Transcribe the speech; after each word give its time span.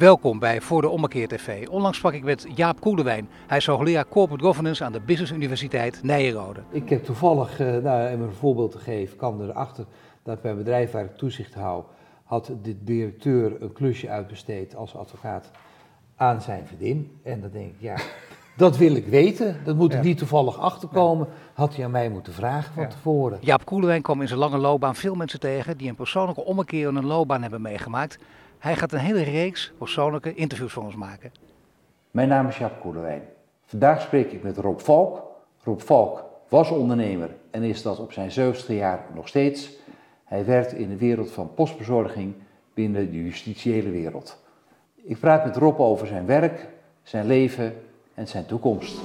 Welkom 0.00 0.38
bij 0.38 0.60
Voor 0.60 0.80
de 0.80 0.88
Ommekeer 0.88 1.28
TV. 1.28 1.68
Onlangs 1.68 1.98
sprak 1.98 2.12
ik 2.12 2.22
met 2.22 2.46
Jaap 2.54 2.80
Koelewijn. 2.80 3.28
Hij 3.46 3.58
is 3.58 3.66
hoogleraar 3.66 4.08
Corporate 4.08 4.44
Governance 4.44 4.84
aan 4.84 4.92
de 4.92 5.00
Business 5.00 5.32
Universiteit 5.32 6.02
Nijenrode. 6.02 6.60
Ik 6.70 6.88
heb 6.88 7.04
toevallig, 7.04 7.60
uh, 7.60 7.76
nou, 7.76 8.14
om 8.14 8.22
een 8.22 8.32
voorbeeld 8.32 8.70
te 8.70 8.78
geven, 8.78 9.16
kwam 9.16 9.40
erachter 9.40 9.84
dat 10.22 10.42
bij 10.42 10.50
een 10.50 10.56
bedrijf 10.56 10.90
waar 10.90 11.04
ik 11.04 11.16
toezicht 11.16 11.54
hou, 11.54 11.84
had 12.24 12.52
de 12.62 12.84
directeur 12.84 13.62
een 13.62 13.72
klusje 13.72 14.08
uitbesteed 14.08 14.74
als 14.74 14.96
advocaat 14.96 15.50
aan 16.16 16.42
zijn 16.42 16.66
vriendin. 16.66 17.20
En 17.22 17.40
dan 17.40 17.50
denk 17.50 17.66
ik, 17.66 17.80
ja, 17.80 17.96
dat 18.56 18.76
wil 18.76 18.94
ik 18.94 19.06
weten. 19.06 19.56
Dat 19.64 19.76
moet 19.76 19.94
ik 19.94 20.02
niet 20.02 20.18
toevallig 20.18 20.58
achterkomen. 20.58 21.28
Had 21.54 21.76
hij 21.76 21.84
aan 21.84 21.90
mij 21.90 22.08
moeten 22.08 22.32
vragen 22.32 22.74
van 22.74 22.88
tevoren. 22.88 23.38
Jaap 23.40 23.64
Koelewijn 23.64 24.02
kwam 24.02 24.20
in 24.20 24.28
zijn 24.28 24.40
lange 24.40 24.58
loopbaan 24.58 24.94
veel 24.94 25.14
mensen 25.14 25.40
tegen 25.40 25.76
die 25.76 25.88
een 25.88 25.94
persoonlijke 25.94 26.44
ommekeer 26.44 26.88
in 26.88 26.94
hun 26.94 27.06
loopbaan 27.06 27.42
hebben 27.42 27.62
meegemaakt. 27.62 28.18
Hij 28.60 28.76
gaat 28.76 28.92
een 28.92 28.98
hele 28.98 29.22
reeks 29.22 29.72
persoonlijke 29.78 30.34
interviews 30.34 30.72
voor 30.72 30.82
ons 30.82 30.94
maken. 30.94 31.32
Mijn 32.10 32.28
naam 32.28 32.48
is 32.48 32.58
Jaap 32.58 32.80
Koelewijn. 32.80 33.22
Vandaag 33.64 34.00
spreek 34.00 34.32
ik 34.32 34.42
met 34.42 34.56
Rob 34.56 34.78
Valk. 34.78 35.22
Rob 35.64 35.80
Valk 35.80 36.24
was 36.48 36.70
ondernemer 36.70 37.34
en 37.50 37.62
is 37.62 37.82
dat 37.82 37.98
op 37.98 38.12
zijn 38.12 38.30
zeventigste 38.30 38.74
jaar 38.74 39.06
nog 39.14 39.28
steeds. 39.28 39.70
Hij 40.24 40.44
werkt 40.44 40.72
in 40.72 40.88
de 40.88 40.96
wereld 40.96 41.30
van 41.30 41.54
postbezorging 41.54 42.34
binnen 42.74 43.10
de 43.10 43.22
justitiële 43.24 43.90
wereld. 43.90 44.42
Ik 44.94 45.18
praat 45.18 45.44
met 45.44 45.56
Rob 45.56 45.80
over 45.80 46.06
zijn 46.06 46.26
werk, 46.26 46.68
zijn 47.02 47.26
leven 47.26 47.74
en 48.14 48.28
zijn 48.28 48.46
toekomst. 48.46 49.00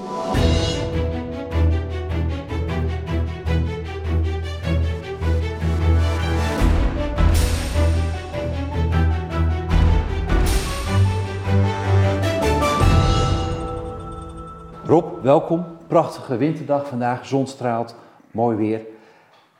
Rob, 14.87 15.23
welkom. 15.23 15.65
Prachtige 15.87 16.37
winterdag 16.37 16.87
vandaag, 16.87 17.25
zon 17.25 17.47
straalt, 17.47 17.95
mooi 18.31 18.57
weer. 18.57 18.81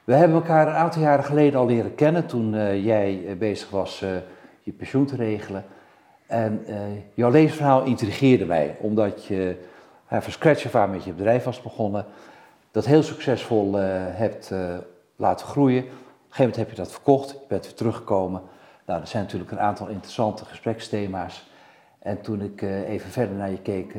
We 0.03 0.13
hebben 0.13 0.37
elkaar 0.37 0.67
een 0.67 0.73
aantal 0.73 1.01
jaren 1.01 1.23
geleden 1.23 1.59
al 1.59 1.65
leren 1.65 1.95
kennen 1.95 2.25
toen 2.25 2.53
uh, 2.53 2.85
jij 2.85 3.19
uh, 3.19 3.37
bezig 3.37 3.69
was 3.69 4.01
uh, 4.01 4.09
je 4.61 4.71
pensioen 4.71 5.05
te 5.05 5.15
regelen. 5.15 5.65
En 6.27 6.65
jouw 7.13 7.29
levensverhaal 7.29 7.83
intrigeerde 7.83 8.45
mij, 8.45 8.75
omdat 8.79 9.25
je 9.25 9.57
van 10.07 10.31
scratch 10.31 10.65
af 10.65 10.75
aan 10.75 10.89
met 10.89 11.03
je 11.03 11.13
bedrijf 11.13 11.43
was 11.43 11.61
begonnen, 11.61 12.05
dat 12.71 12.85
heel 12.85 13.03
succesvol 13.03 13.73
hebt 13.73 14.51
laten 15.15 15.47
groeien. 15.47 15.83
Op 15.83 15.89
een 15.89 15.95
gegeven 16.29 16.37
moment 16.37 16.55
heb 16.55 16.69
je 16.69 16.75
dat 16.75 16.91
verkocht, 16.91 17.29
je 17.29 17.45
bent 17.47 17.65
weer 17.65 17.75
teruggekomen. 17.75 18.41
Nou, 18.85 19.01
er 19.01 19.07
zijn 19.07 19.23
natuurlijk 19.23 19.51
een 19.51 19.59
aantal 19.59 19.87
interessante 19.87 20.45
gespreksthema's. 20.45 21.49
En 21.99 22.21
toen 22.21 22.41
ik 22.41 22.61
even 22.61 23.09
verder 23.09 23.35
naar 23.35 23.51
je 23.51 23.61
keek 23.61 23.95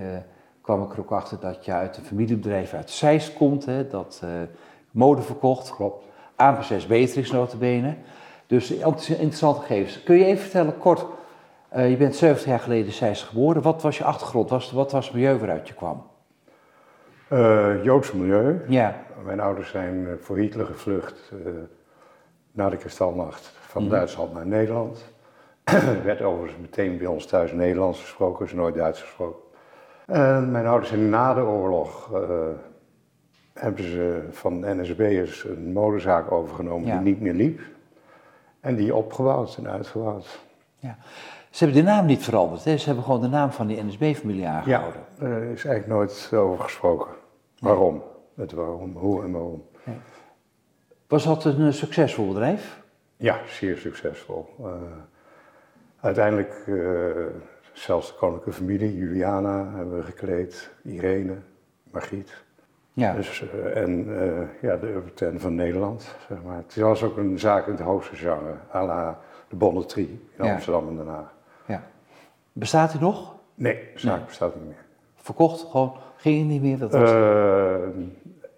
kwam 0.67 0.83
ik 0.83 0.92
er 0.92 1.00
ook 1.00 1.11
achter 1.11 1.41
dat 1.41 1.64
je 1.64 1.72
uit 1.72 1.97
een 1.97 2.05
familiebedrijf 2.05 2.75
uit 2.75 2.91
Zeist 2.91 3.33
komt, 3.33 3.64
hè, 3.64 3.86
dat 3.89 4.20
uh, 4.25 4.31
mode 4.91 5.22
verkocht. 5.22 5.75
Klopt. 5.75 6.05
AMP6 6.33 6.86
Beatrix 6.89 7.31
notabene. 7.31 7.95
Dus 8.47 8.70
interessante 8.70 9.61
gegevens. 9.61 10.03
Kun 10.03 10.17
je 10.17 10.25
even 10.25 10.42
vertellen 10.42 10.78
kort, 10.78 11.06
uh, 11.77 11.91
je 11.91 11.97
bent 11.97 12.17
70 12.17 12.47
jaar 12.47 12.61
geleden 12.61 12.92
Zeist 12.92 13.22
geboren. 13.22 13.62
Wat 13.62 13.83
was 13.83 13.98
je 13.98 14.05
achtergrond? 14.05 14.50
Was, 14.50 14.72
wat 14.72 14.92
was 14.92 15.06
het 15.06 15.14
milieu 15.14 15.39
waaruit 15.39 15.69
je 15.69 15.75
kwam? 15.75 16.06
Uh, 17.33 17.84
Joods 17.84 18.12
milieu. 18.12 18.64
Ja. 18.69 19.03
Mijn 19.25 19.41
ouders 19.41 19.70
zijn 19.70 20.19
voor 20.20 20.37
Hitler 20.37 20.67
gevlucht 20.67 21.33
na 22.53 22.70
de 22.70 22.77
kristalnacht 22.77 23.53
van 23.61 23.83
mm. 23.83 23.89
Duitsland 23.89 24.33
naar 24.33 24.47
Nederland. 24.47 25.05
er 25.64 26.05
werd 26.05 26.22
overigens 26.22 26.61
meteen 26.61 26.98
bij 26.98 27.06
ons 27.06 27.27
thuis 27.27 27.53
Nederlands 27.53 28.00
gesproken, 28.00 28.47
is 28.47 28.53
nooit 28.53 28.75
Duits 28.75 29.00
gesproken. 29.00 29.46
En 30.07 30.51
mijn 30.51 30.67
ouders 30.67 30.89
zijn 30.89 31.09
na 31.09 31.35
de 31.35 31.41
oorlog 31.41 32.11
uh, 32.12 32.21
hebben 33.53 33.85
ze 33.85 34.29
van 34.31 34.81
NSB'ers 34.81 35.44
een 35.44 35.72
modezaak 35.72 36.33
overgenomen 36.33 36.91
die 36.91 37.12
niet 37.12 37.21
meer 37.21 37.33
liep. 37.33 37.61
En 38.61 38.77
die 38.77 38.94
opgebouwd 38.94 39.56
en 39.56 39.69
uitgebouwd. 39.69 40.41
Ja. 40.78 40.97
Ze 41.50 41.65
hebben 41.65 41.84
de 41.84 41.91
naam 41.91 42.06
niet 42.06 42.25
veranderd, 42.25 42.65
hè? 42.65 42.77
ze 42.77 42.87
hebben 42.87 43.05
gewoon 43.05 43.21
de 43.21 43.28
naam 43.28 43.50
van 43.50 43.67
die 43.67 43.84
NSB-familie 43.84 44.47
aangehouden. 44.47 45.00
Ja, 45.19 45.27
er 45.27 45.43
is 45.43 45.65
eigenlijk 45.65 45.87
nooit 45.87 46.31
over 46.34 46.65
gesproken. 46.65 47.11
Waarom? 47.59 48.03
Het 48.37 48.53
waarom, 48.53 48.97
hoe 48.97 49.23
en 49.23 49.33
waarom. 49.33 49.65
Was 51.06 51.25
dat 51.25 51.44
een 51.44 51.73
succesvol 51.73 52.28
bedrijf? 52.28 52.83
Ja, 53.17 53.38
zeer 53.49 53.77
succesvol. 53.77 54.55
Uh, 54.61 54.67
uiteindelijk 56.00 56.65
uh, 56.67 57.27
Zelfs 57.76 58.09
de 58.09 58.14
koninklijke 58.14 58.60
familie, 58.60 58.97
Juliana 58.97 59.70
hebben 59.75 59.97
we 59.97 60.03
gekleed, 60.03 60.70
Irene, 60.82 61.34
Margriet. 61.91 62.44
Ja. 62.92 63.14
Dus, 63.14 63.44
uh, 63.54 63.76
en 63.76 64.09
uh, 64.09 64.62
ja, 64.62 64.76
de 64.76 64.87
Urban 64.87 65.41
van 65.41 65.54
Nederland, 65.54 66.16
zeg 66.28 66.42
maar. 66.42 66.56
Het 66.56 66.76
was 66.76 67.03
ook 67.03 67.16
een 67.16 67.38
zaak 67.38 67.66
in 67.66 67.72
het 67.72 67.81
hoogste 67.81 68.16
genre, 68.16 68.54
à 68.75 68.87
la 68.87 69.19
de 69.48 69.56
Bonnetrie 69.56 70.20
in 70.37 70.44
ja. 70.44 70.53
Amsterdam 70.53 70.88
en 70.88 70.97
Den 70.97 71.06
Haag. 71.06 71.34
Ja. 71.66 71.82
Bestaat 72.53 72.92
hij 72.92 73.00
nog? 73.00 73.34
Nee, 73.54 73.75
de 73.94 74.00
zaak 74.00 74.16
nee. 74.16 74.26
bestaat 74.26 74.54
niet 74.54 74.64
meer. 74.64 74.84
Verkocht? 75.14 75.60
Gewoon, 75.70 75.93
ging 76.16 76.48
niet 76.48 76.62
meer? 76.62 76.78
Dat 76.78 76.93
was... 76.93 77.10
Uh, 77.10 77.76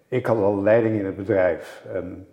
ik 0.07 0.25
had 0.25 0.37
al 0.37 0.61
leiding 0.61 0.99
in 0.99 1.05
het 1.05 1.15
bedrijf 1.15 1.85
en 1.93 2.27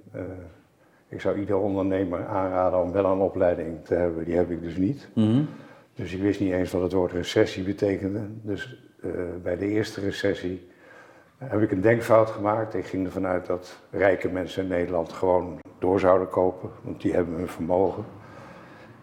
ik 1.08 1.20
zou 1.20 1.38
ieder 1.38 1.56
ondernemer 1.56 2.26
aanraden 2.26 2.82
om 2.82 2.92
wel 2.92 3.04
een 3.04 3.18
opleiding 3.18 3.84
te 3.84 3.94
hebben. 3.94 4.24
Die 4.24 4.36
heb 4.36 4.50
ik 4.50 4.62
dus 4.62 4.76
niet. 4.76 5.08
Mm 5.14 5.24
-hmm. 5.24 5.48
Dus 5.96 6.12
ik 6.12 6.20
wist 6.20 6.40
niet 6.40 6.52
eens 6.52 6.72
wat 6.72 6.82
het 6.82 6.92
woord 6.92 7.12
recessie 7.12 7.64
betekende. 7.64 8.20
Dus 8.42 8.82
uh, 9.04 9.12
bij 9.42 9.56
de 9.56 9.68
eerste 9.68 10.00
recessie 10.00 10.68
heb 11.38 11.60
ik 11.62 11.70
een 11.70 11.80
denkfout 11.80 12.30
gemaakt. 12.30 12.74
Ik 12.74 12.86
ging 12.86 13.06
ervan 13.06 13.26
uit 13.26 13.46
dat 13.46 13.78
rijke 13.90 14.28
mensen 14.28 14.62
in 14.62 14.68
Nederland 14.68 15.12
gewoon 15.12 15.58
door 15.78 16.00
zouden 16.00 16.28
kopen, 16.28 16.70
want 16.82 17.00
die 17.00 17.12
hebben 17.12 17.34
hun 17.34 17.48
vermogen. 17.48 18.04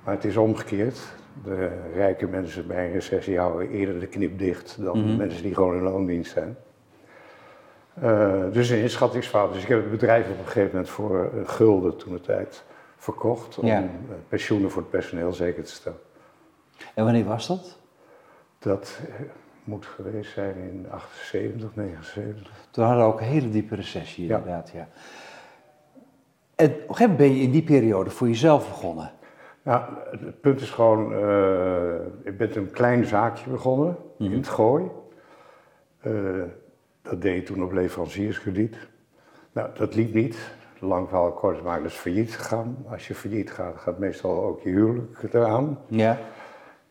Maar 0.04 0.14
het 0.14 0.24
is 0.24 0.38
omgekeerd. 0.38 1.00
De 1.44 1.70
rijke 1.94 2.28
mensen 2.28 2.68
bij 2.68 2.86
een 2.86 2.92
recessie 2.92 3.40
houden 3.40 3.70
eerder 3.70 4.00
de 4.00 4.08
knip 4.08 4.40
dicht 4.40 4.78
dan 4.84 4.98
mm 4.98 5.08
-hmm. 5.08 5.18
mensen 5.18 5.44
die 5.44 5.54
gewoon 5.54 5.76
in 5.76 5.84
loondienst 5.84 6.32
zijn. 6.32 6.58
Uh, 8.04 8.44
dus 8.52 8.70
een 8.70 8.82
inschattingsfout. 8.82 9.54
Dus 9.54 9.62
ik 9.62 9.68
heb 9.68 9.82
het 9.82 9.92
bedrijf 9.92 10.30
op 10.30 10.38
een 10.38 10.46
gegeven 10.46 10.70
moment 10.70 10.90
voor 10.90 11.30
een 11.34 11.48
gulden 11.48 11.98
toen 11.98 12.14
de 12.14 12.22
tijd 12.22 12.64
verkocht 12.98 13.58
om 13.58 13.68
ja. 13.68 13.90
pensioenen 14.28 14.72
voor 14.72 14.82
het 14.82 14.92
personeel 14.92 15.34
zeker 15.34 15.64
te 15.64 15.72
stellen. 15.72 16.00
En 16.96 17.04
wanneer 17.04 17.26
was 17.26 17.48
dat? 17.48 17.78
Dat 18.60 19.00
moet 19.64 19.86
geweest 19.86 20.32
zijn 20.32 20.56
in 20.56 20.88
78, 20.90 21.76
79. 21.76 22.52
Toen 22.72 22.86
hadden 22.86 23.06
we 23.06 23.12
ook 23.12 23.20
een 23.20 23.26
hele 23.26 23.50
diepe 23.50 23.76
recessie 23.76 24.24
inderdaad, 24.24 24.72
ja. 24.74 24.88
En 26.56 26.68
op 26.68 26.74
een 26.74 26.96
gegeven 26.96 27.12
moment 27.12 27.18
ben 27.18 27.36
je 27.36 27.42
in 27.42 27.52
die 27.52 27.64
periode 27.64 28.10
voor 28.10 28.28
jezelf 28.28 28.68
begonnen. 28.68 29.12
Ja, 29.64 29.90
het 30.10 30.42
punt 30.42 30.62
is 30.62 30.70
gewoon, 30.70 31.12
uh, 31.12 31.96
ik 32.24 32.38
ben 32.38 32.58
een 32.58 32.72
klein 32.72 33.06
zaakje 33.06 33.50
begonnen 33.50 33.88
mm 33.88 33.96
-hmm. 34.18 34.32
in 34.32 34.38
het 34.38 34.48
Gooi. 34.48 34.84
Uh, 36.04 36.44
dat 37.02 37.22
deed 37.22 37.36
je 37.36 37.44
toen 37.44 37.64
op 37.64 37.72
leverancierskrediet. 37.72 38.78
Nou, 39.52 39.70
dat 39.74 39.96
liep 39.96 40.14
niet. 40.14 40.38
Lang 40.80 41.08
verhaal 41.08 41.32
kort 41.32 41.64
maken, 41.64 41.86
is 41.86 41.94
failliet 41.94 42.36
gegaan. 42.36 42.86
Als 42.90 43.08
je 43.08 43.16
failliet 43.16 43.52
gaat, 43.52 43.78
gaat 43.78 44.00
meestal 44.00 44.44
ook 44.44 44.62
je 44.62 44.70
huwelijk 44.70 45.34
eraan. 45.34 45.80
Ja. 45.88 46.18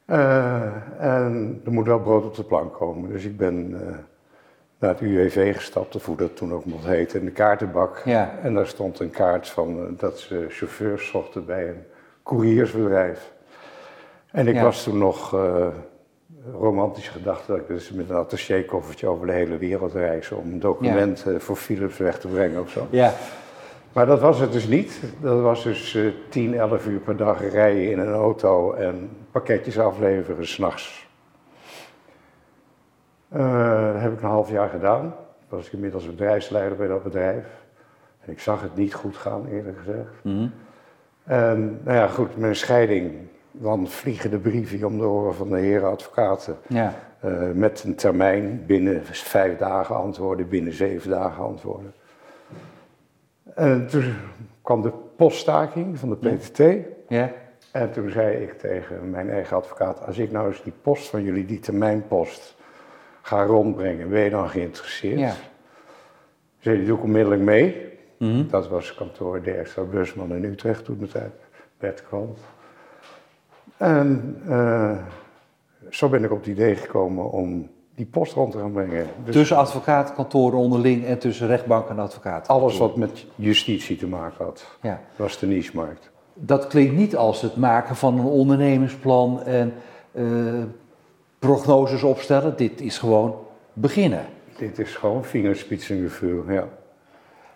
Uh, 0.07 0.63
en 0.99 1.61
er 1.65 1.73
moet 1.73 1.87
wel 1.87 2.01
brood 2.01 2.25
op 2.25 2.35
de 2.35 2.45
plank 2.45 2.75
komen. 2.75 3.11
Dus 3.11 3.25
ik 3.25 3.37
ben 3.37 3.71
uh, 3.71 3.79
naar 4.79 4.91
het 4.91 5.01
UWV 5.01 5.55
gestapt, 5.55 5.97
of 5.97 6.07
hoe 6.07 6.17
dat 6.17 6.37
toen 6.37 6.53
ook 6.53 6.65
mocht 6.65 6.85
heten, 6.85 7.19
in 7.19 7.25
de 7.25 7.33
kaartenbak. 7.33 8.03
Ja. 8.05 8.39
En 8.43 8.55
daar 8.55 8.67
stond 8.67 9.01
een 9.01 9.11
kaart 9.11 9.49
van 9.49 9.79
uh, 9.79 9.85
dat 9.99 10.19
ze 10.19 10.47
chauffeurs 10.49 11.09
zochten 11.09 11.47
bij 11.47 11.69
een 11.69 11.83
couriersbedrijf. 12.23 13.33
En 14.31 14.49
ik 14.49 14.55
ja. 14.55 14.63
was 14.63 14.83
toen 14.83 14.99
nog 14.99 15.37
romantisch 16.53 17.09
gedacht 17.09 17.47
dat 17.47 17.57
ik 17.57 17.67
dus 17.67 17.91
met 17.91 18.11
een 18.11 18.17
attachékoffertje 18.17 19.07
over 19.07 19.27
de 19.27 19.33
hele 19.33 19.57
wereld 19.57 19.93
reis 19.93 20.31
om 20.31 20.53
een 20.53 20.61
document 20.61 21.25
ja. 21.27 21.39
voor 21.39 21.57
Philips 21.57 21.99
weg 21.99 22.19
te 22.19 22.29
brengen 22.29 22.61
of 22.61 22.71
zo. 22.71 22.87
Ja. 22.91 23.13
Maar 23.93 24.07
dat 24.07 24.21
was 24.21 24.39
het 24.39 24.53
dus 24.53 24.67
niet. 24.67 25.01
Dat 25.21 25.41
was 25.41 25.63
dus 25.63 25.95
uh, 25.95 26.13
10, 26.29 26.55
11 26.55 26.87
uur 26.87 26.99
per 26.99 27.17
dag 27.17 27.51
rijden 27.51 27.91
in 27.91 27.99
een 27.99 28.13
auto 28.13 28.73
en 28.73 29.11
pakketjes 29.33 29.79
afleveren 29.79 30.47
s'nachts. 30.47 31.11
Uh, 33.37 33.93
dat 33.93 34.03
heb 34.03 34.13
ik 34.13 34.23
een 34.23 34.29
half 34.29 34.51
jaar 34.51 34.69
gedaan. 34.69 35.15
Was 35.49 35.67
ik 35.67 35.73
inmiddels 35.73 36.07
bedrijfsleider 36.07 36.77
bij 36.77 36.87
dat 36.87 37.03
bedrijf. 37.03 37.47
En 38.21 38.33
ik 38.33 38.41
zag 38.41 38.63
het 38.63 38.77
niet 38.77 38.95
goed 38.95 39.17
gaan, 39.17 39.47
eerlijk 39.47 39.79
gezegd. 39.79 40.11
Mm 40.23 40.37
-hmm. 40.37 40.53
En 41.25 41.81
nou 41.85 41.97
ja, 41.97 42.07
goed, 42.07 42.37
mijn 42.37 42.57
scheiding. 42.57 43.13
Dan 43.51 43.89
vliegen 43.89 44.31
de 44.31 44.39
brieven 44.39 44.87
om 44.87 44.99
de 44.99 45.05
oren 45.05 45.35
van 45.35 45.49
de 45.49 45.59
heren 45.59 45.91
advocaten. 45.91 46.57
Ja. 46.67 46.95
Uh, 47.25 47.51
met 47.51 47.85
een 47.85 47.95
termijn 47.95 48.67
binnen 48.67 49.05
vijf 49.05 49.59
dagen 49.59 49.97
antwoorden, 49.97 50.49
binnen 50.49 50.73
zeven 50.73 51.11
dagen 51.11 51.45
antwoorden. 51.45 51.93
En 53.55 53.87
toen 53.87 54.15
kwam 54.63 54.83
de 54.83 54.93
poststaking 55.17 55.99
van 55.99 56.09
de 56.09 56.17
PTT. 56.17 56.59
Ja. 57.09 57.31
En 57.73 57.93
toen 57.93 58.11
zei 58.11 58.37
ik 58.37 58.59
tegen 58.59 59.11
mijn 59.11 59.31
eigen 59.31 59.57
advocaat, 59.57 60.07
als 60.07 60.19
ik 60.19 60.31
nou 60.31 60.49
eens 60.49 60.63
die 60.63 60.73
post 60.83 61.09
van 61.09 61.23
jullie, 61.23 61.45
die 61.45 61.59
termijnpost, 61.61 62.57
ga 63.23 63.45
rondbrengen, 63.45 64.09
ben 64.09 64.21
je 64.21 64.31
dan 64.31 64.49
geïnteresseerd? 64.49 65.19
Ja. 65.19 65.33
Zei 66.59 66.77
die, 66.77 66.87
doe 66.87 66.97
ik 66.97 67.03
onmiddellijk 67.03 67.43
mee. 67.43 67.91
Mhm. 68.19 68.49
Dat 68.49 68.69
was 68.69 68.95
kantoor 68.95 69.43
Dijkstra 69.43 69.83
Busman 69.83 70.35
in 70.35 70.45
Utrecht 70.45 70.85
toen 70.85 70.99
de 70.99 71.09
tijd, 71.09 71.33
Bert 71.79 72.03
Krant. 72.07 72.39
En 73.77 74.41
eh, 74.49 74.97
zo 75.91 76.09
ben 76.09 76.25
ik 76.25 76.31
op 76.31 76.39
het 76.39 76.47
idee 76.47 76.77
gekomen 76.77 77.31
om 77.31 77.71
die 77.95 78.07
post 78.07 78.33
rond 78.33 78.53
te 78.53 78.59
gaan 78.59 78.73
brengen. 78.73 79.07
Dus 79.25 79.35
Tussen 79.35 79.57
advocaatkantoren 79.57 80.59
onderling 80.59 81.05
en 81.05 81.19
tussen 81.19 81.47
rechtbank 81.47 81.89
en 81.89 81.99
advocaat. 81.99 82.49
alles 82.49 82.79
wat 82.79 82.97
met 82.97 83.27
justitie 83.35 83.97
te 83.97 84.07
maken 84.07 84.45
had, 84.45 84.77
Ja. 84.83 85.01
was 85.17 85.39
de 85.39 85.47
niche-markt. 85.47 86.11
Dat 86.35 86.67
klinkt 86.67 86.95
niet 86.95 87.17
als 87.17 87.43
het 87.43 87.57
maken 87.57 87.97
van 87.97 88.19
een 88.19 88.25
ondernemingsplan 88.25 89.43
en 89.43 89.73
eh, 90.13 90.25
prognoses 91.39 92.03
opstellen. 92.03 92.57
Dit 92.57 92.81
is 92.81 92.99
gewoon 92.99 93.37
beginnen. 93.73 94.25
Dit 94.57 94.79
is 94.79 94.95
gewoon 94.97 95.25
vingerspitsengevoel, 95.25 96.51
ja. 96.51 96.61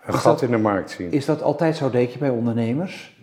Een 0.05 0.13
Is 0.13 0.19
gat 0.19 0.23
dat- 0.23 0.41
in 0.41 0.51
de 0.51 0.57
markt 0.57 0.89
zien. 0.91 1.11
Is 1.11 1.25
dat 1.25 1.41
altijd 1.41 1.75
zo, 1.75 1.89
denk 1.89 2.09
je, 2.09 2.17
bij 2.19 2.29
ondernemers? 2.29 3.15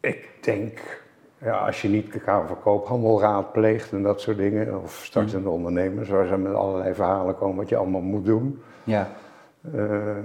Ik 0.00 0.28
denk, 0.40 1.02
ja, 1.38 1.56
als 1.66 1.82
je 1.82 1.88
niet 1.88 2.12
de 2.12 2.18
Kamer 2.20 2.46
van 2.48 2.60
Koophandel 2.60 3.20
raadpleegt 3.20 3.92
en 3.92 4.02
dat 4.02 4.20
soort 4.20 4.36
dingen, 4.36 4.82
of 4.82 5.00
startende 5.04 5.48
ondernemers, 5.48 6.08
waar 6.08 6.26
ze 6.26 6.36
met 6.36 6.54
allerlei 6.54 6.94
verhalen 6.94 7.36
komen 7.36 7.56
wat 7.56 7.68
je 7.68 7.76
allemaal 7.76 8.00
moet 8.00 8.24
doen, 8.24 8.62
Ja. 8.84 9.08
eh, 9.74 10.16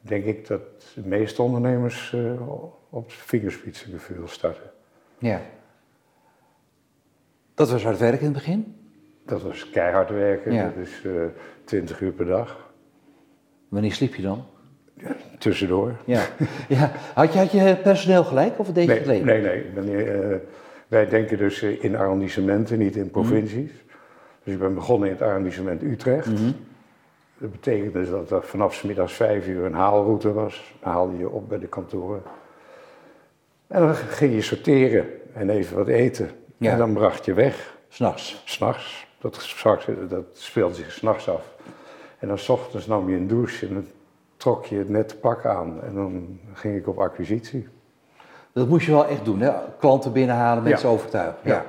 denk 0.00 0.24
ik 0.24 0.46
dat 0.46 0.60
de 0.94 1.02
meeste 1.08 1.42
ondernemers 1.42 2.12
eh, 2.14 2.48
op 2.90 3.12
vingerspitsengevoel 3.12 4.28
starten. 4.28 4.70
ja. 5.18 5.40
Dat 7.54 7.70
was 7.70 7.82
hard 7.84 7.98
werken 7.98 8.18
in 8.18 8.24
het 8.24 8.34
begin. 8.34 8.74
Dat 9.26 9.42
was 9.42 9.70
keihard 9.70 10.10
werken, 10.10 10.52
Ja. 10.52 10.64
dat 10.64 10.76
is 10.86 11.02
eh 11.04 11.12
20 11.64 12.00
uur 12.00 12.12
per 12.12 12.26
dag, 12.26 12.70
Wanneer 13.68 13.92
sliep 13.92 14.14
je 14.14 14.22
dan? 14.22 14.44
tussendoor. 15.38 15.96
Ja. 16.04 16.22
ja. 16.68 16.92
Had, 17.14 17.32
je, 17.32 17.38
had 17.38 17.50
je 17.52 17.76
personeel 17.82 18.24
gelijk 18.24 18.58
of 18.58 18.72
deed 18.72 18.86
je 18.86 18.92
het 18.92 19.04
alleen? 19.04 19.24
nee, 19.24 19.40
nee. 19.42 19.64
Wanneer, 19.74 20.30
eh, 20.32 20.36
wij 20.88 21.08
denken 21.08 21.38
dus 21.38 21.62
in 21.62 21.96
arrondissementen, 21.96 22.78
niet 22.78 22.96
in 22.96 23.10
provincies. 23.10 23.70
Dus 24.44 24.52
ik 24.54 24.58
ben 24.58 24.74
begonnen 24.74 25.08
in 25.08 25.14
het 25.14 25.22
arrondissement 25.22 25.82
Utrecht. 25.82 26.26
Mhm. 26.26 26.50
Dat 27.40 27.50
betekent 27.52 27.92
dus 27.92 28.10
dat 28.10 28.30
er 28.30 28.42
vanaf 28.42 28.74
's 28.74 28.82
middags 28.82 29.12
vijf 29.12 29.46
uur 29.46 29.64
een 29.64 29.74
haalroute 29.74 30.32
was. 30.32 30.74
Dan 30.80 30.92
haalde 30.92 31.16
je 31.16 31.28
op 31.28 31.48
bij 31.48 31.58
de 31.58 31.66
kantoren. 31.66 32.22
En 33.66 33.80
dan 33.80 33.94
ging 33.94 34.34
je 34.34 34.42
sorteren 34.42 35.06
en 35.34 35.50
even 35.50 35.76
wat 35.76 35.86
eten. 35.88 36.30
Ja. 36.56 36.72
En 36.72 36.78
dan 36.78 36.92
bracht 36.92 37.24
je 37.24 37.34
weg, 37.34 37.76
S'nachts. 37.88 38.42
s'nachts. 38.44 39.06
Dat, 39.18 39.54
dat 40.08 40.24
speelde 40.32 40.74
zich 40.74 40.92
s'nachts 40.92 41.28
af. 41.28 41.42
En 42.18 42.28
dan 42.28 42.38
's 42.38 42.48
ochtends 42.48 42.86
nam 42.86 43.10
je 43.10 43.16
een 43.16 43.26
douche 43.28 43.66
en 43.66 43.74
dan 43.74 43.86
trok 44.36 44.64
je 44.66 44.76
het 44.78 44.88
nette 44.88 45.16
pak 45.16 45.44
aan. 45.44 45.82
En 45.82 45.94
dan 45.94 46.40
ging 46.52 46.76
ik 46.76 46.88
op 46.88 46.98
acquisitie. 46.98 47.68
Dat 48.52 48.68
moest 48.68 48.86
je 48.86 48.92
wel 48.92 49.06
echt 49.06 49.24
doen, 49.24 49.40
hè? 49.40 49.52
Klanten 49.78 50.12
binnenhalen, 50.12 50.62
mensen 50.62 50.88
Ja. 50.88 50.94
overtuigen. 50.94 51.38
Ja. 51.42 51.50
Ja. 51.54 51.64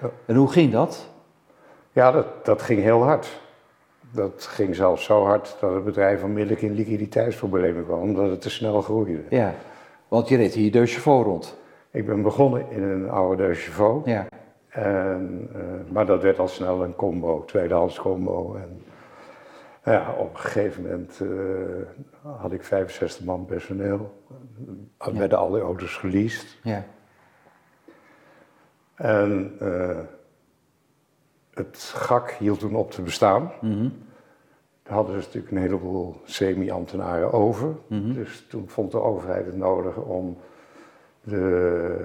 Ja. 0.00 0.10
En 0.26 0.34
hoe 0.34 0.50
ging 0.50 0.72
dat? 0.72 1.06
Ja, 1.92 2.10
dat, 2.10 2.44
dat 2.44 2.62
ging 2.62 2.82
heel 2.82 3.02
hard. 3.02 3.40
Dat 4.14 4.42
ging 4.42 4.74
zelfs 4.74 5.04
zo 5.04 5.24
hard 5.24 5.56
dat 5.60 5.74
het 5.74 5.84
bedrijf 5.84 6.22
onmiddellijk 6.22 6.62
in 6.62 6.72
liquiditeitsproblemen 6.74 7.84
kwam, 7.84 8.00
omdat 8.00 8.30
het 8.30 8.40
te 8.40 8.50
snel 8.50 8.82
groeide. 8.82 9.22
Ja. 9.28 9.54
Want 10.08 10.28
je 10.28 10.36
reed 10.36 10.54
hier 10.54 10.72
de 10.72 10.86
chauffeur 10.86 11.22
rond. 11.24 11.56
Ik 11.90 12.06
ben 12.06 12.22
begonnen 12.22 12.70
in 12.70 12.82
een 12.82 13.10
oude 13.10 13.46
De 13.48 13.54
Chauveau, 13.54 14.10
Ja. 14.10 14.26
en, 14.68 15.48
eh, 15.54 15.92
maar 15.92 16.06
dat 16.06 16.22
werd 16.22 16.38
al 16.38 16.48
snel 16.48 16.84
een 16.84 16.94
combo, 16.96 17.44
tweedehands 17.44 17.98
combo. 17.98 18.54
En, 18.54 18.82
ja, 19.84 20.14
op 20.18 20.34
een 20.34 20.40
gegeven 20.40 20.82
moment 20.82 21.20
eh, 21.20 22.32
had 22.40 22.52
ik 22.52 22.64
65 22.64 23.24
man 23.24 23.44
personeel. 23.44 24.22
Er 24.98 25.14
werden 25.18 25.38
alle 25.38 25.60
auto's 25.60 25.96
geleased. 25.96 26.58
Ja. 26.62 26.84
En 28.94 29.52
eh, 29.60 29.98
het 31.54 31.92
GAK 31.94 32.30
hield 32.30 32.58
toen 32.58 32.74
op 32.74 32.90
te 32.90 33.02
bestaan. 33.02 33.52
Mhm. 33.60 33.88
Daar 34.82 34.94
hadden 34.94 35.14
ze 35.14 35.20
natuurlijk 35.26 35.52
een 35.52 35.58
heleboel 35.58 36.16
semi-ambtenaren 36.24 37.32
over. 37.32 37.74
Mhm. 37.86 38.12
Dus 38.12 38.46
toen 38.48 38.68
vond 38.68 38.90
de 38.90 39.00
overheid 39.00 39.46
het 39.46 39.56
nodig 39.56 39.96
om 39.96 40.36
de 41.20 41.96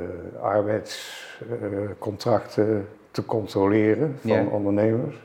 arbeidscontracten 0.42 2.88
te 3.12 3.26
controleren 3.26 4.18
van 4.22 4.50
ondernemers. 4.50 5.16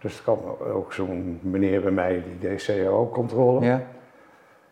Dus 0.00 0.16
er 0.16 0.22
kwam 0.22 0.38
ook 0.72 0.92
zo'n 0.92 1.38
meneer 1.42 1.80
bij 1.80 1.90
mij 1.90 2.22
die 2.22 2.38
deed 2.38 2.64
CAO-controle. 2.64 3.80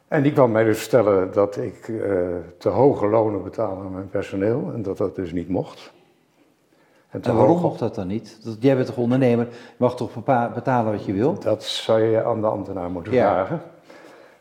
En 0.09 0.23
die 0.23 0.33
kwam 0.33 0.51
mij 0.51 0.65
dus 0.65 0.79
vertellen 0.79 1.33
dat 1.33 1.57
ik 1.57 1.89
eh, 1.89 2.19
te 2.59 2.69
hoge 2.69 3.07
lonen 3.07 3.43
betaalde 3.43 3.85
aan 3.85 3.93
mijn 3.93 4.09
personeel 4.09 4.71
en 4.75 4.83
dat 4.83 4.97
dat 4.97 5.17
dus 5.17 5.33
niet 5.33 5.49
mocht. 5.49 5.93
En 7.11 7.35
waarom 7.37 7.61
mocht 7.61 7.79
dat 7.79 7.95
dan 7.95 8.07
niet? 8.07 8.39
Dat, 8.45 8.57
jij 8.61 8.75
bent 8.75 8.87
toch 8.87 8.97
ondernemer, 8.97 9.45
je 9.51 9.75
mag 9.77 9.97
toch 9.97 10.11
betalen 10.55 10.93
wat 10.93 11.05
je 11.05 11.13
wil? 11.13 11.39
Dat 11.39 11.65
zou 11.65 12.01
je 12.03 12.25
aan 12.25 12.41
de 12.41 12.47
ambtenaar 12.47 12.91
moeten 12.91 13.13
Ja. 13.13 13.33
vragen. 13.33 13.61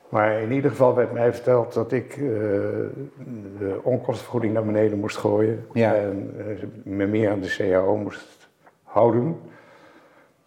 Maar 0.10 0.42
in 0.42 0.52
ieder 0.52 0.70
geval 0.72 0.96
werd 0.96 1.12
mij 1.12 1.34
verteld 1.34 1.74
dat 1.74 1.92
ik 1.92 2.12
eh, 2.12 2.20
de 3.60 3.80
onkostenvergoeding 3.84 4.54
naar 4.54 4.66
beneden 4.66 5.00
moest 5.00 5.18
gooien. 5.18 5.66
Ja. 5.74 5.96
En 5.96 6.34
eh, 6.38 6.46
me 6.84 7.06
meer 7.06 7.30
aan 7.32 7.40
de 7.40 7.56
CAO 7.58 7.98
moest 7.98 8.48
houden. 8.84 9.40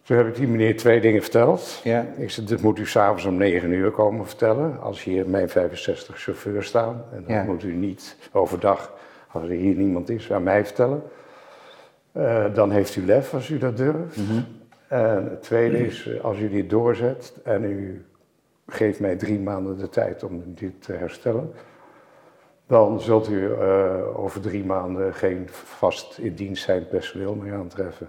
Toen 0.03 0.17
heb 0.17 0.27
ik 0.27 0.35
die 0.35 0.47
meneer 0.47 0.77
twee 0.77 1.01
dingen 1.01 1.21
verteld. 1.21 1.79
Ja. 1.83 2.05
Ik 2.17 2.29
zei, 2.29 2.45
dit 2.47 2.61
moet 2.61 2.79
u 2.79 2.85
s'avonds 2.85 3.25
om 3.25 3.35
9 3.37 3.71
uur 3.71 3.91
komen 3.91 4.25
vertellen. 4.27 4.81
Als 4.81 5.03
hier 5.03 5.29
mijn 5.29 5.49
65 5.49 6.19
chauffeurs 6.19 6.67
staan. 6.67 7.03
En 7.11 7.19
dat 7.21 7.29
Ja. 7.29 7.43
moet 7.43 7.63
u 7.63 7.73
niet 7.73 8.17
overdag, 8.31 8.93
als 9.31 9.43
er 9.43 9.49
hier 9.49 9.75
niemand 9.75 10.09
is, 10.09 10.31
aan 10.31 10.43
mij 10.43 10.65
vertellen. 10.65 11.03
Eh, 12.13 12.53
dan 12.53 12.71
heeft 12.71 12.95
u 12.95 13.05
lef 13.05 13.33
als 13.33 13.49
u 13.49 13.57
dat 13.57 13.77
durft. 13.77 14.17
Mhm. 14.17 14.41
En 14.87 15.23
het 15.29 15.41
tweede 15.41 15.85
is, 15.85 16.07
eh, 16.07 16.23
als 16.23 16.39
u 16.39 16.49
dit 16.49 16.69
doorzet 16.69 17.33
en 17.43 17.63
u 17.63 18.05
geeft 18.67 18.99
mij 18.99 19.15
drie 19.15 19.39
maanden 19.39 19.77
de 19.77 19.89
tijd 19.89 20.23
om 20.23 20.43
dit 20.45 20.81
te 20.81 20.93
herstellen, 20.93 21.51
dan 22.67 23.01
zult 23.01 23.29
u 23.29 23.53
eh, 23.53 24.19
over 24.19 24.41
drie 24.41 24.65
maanden 24.65 25.13
geen 25.13 25.47
vast 25.49 26.17
in 26.17 26.33
dienst 26.33 26.63
zijn 26.63 26.87
personeel 26.87 27.35
meer 27.35 27.53
aantreffen. 27.53 28.07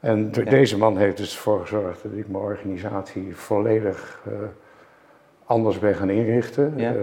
En 0.00 0.30
Ja. 0.32 0.50
deze 0.50 0.78
man 0.78 0.96
heeft 0.96 1.16
dus 1.16 1.34
ervoor 1.34 1.60
gezorgd 1.60 2.02
dat 2.02 2.12
ik 2.12 2.28
mijn 2.28 2.44
organisatie 2.44 3.36
volledig 3.36 4.22
anders 5.44 5.78
ben 5.78 5.94
gaan 5.94 6.10
inrichten. 6.10 6.72
Ja. 6.76 6.94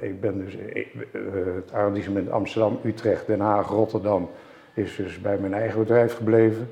Ik 0.00 0.20
ben 0.20 0.38
dus, 0.44 0.56
het 1.54 1.72
arrondissement 1.72 2.30
Amsterdam, 2.30 2.78
Utrecht, 2.84 3.26
Den 3.26 3.40
Haag, 3.40 3.68
Rotterdam 3.68 4.30
is 4.78 4.96
dus 4.96 5.20
bij 5.20 5.38
mijn 5.38 5.54
eigen 5.54 5.78
bedrijf 5.78 6.16
gebleven. 6.16 6.70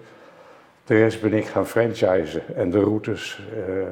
De 0.84 0.94
rest 0.94 1.20
ben 1.20 1.32
ik 1.32 1.46
gaan 1.46 1.66
franchisen 1.66 2.42
en 2.56 2.70
de 2.70 2.80
routes 2.80 3.42
eh, 3.54 3.84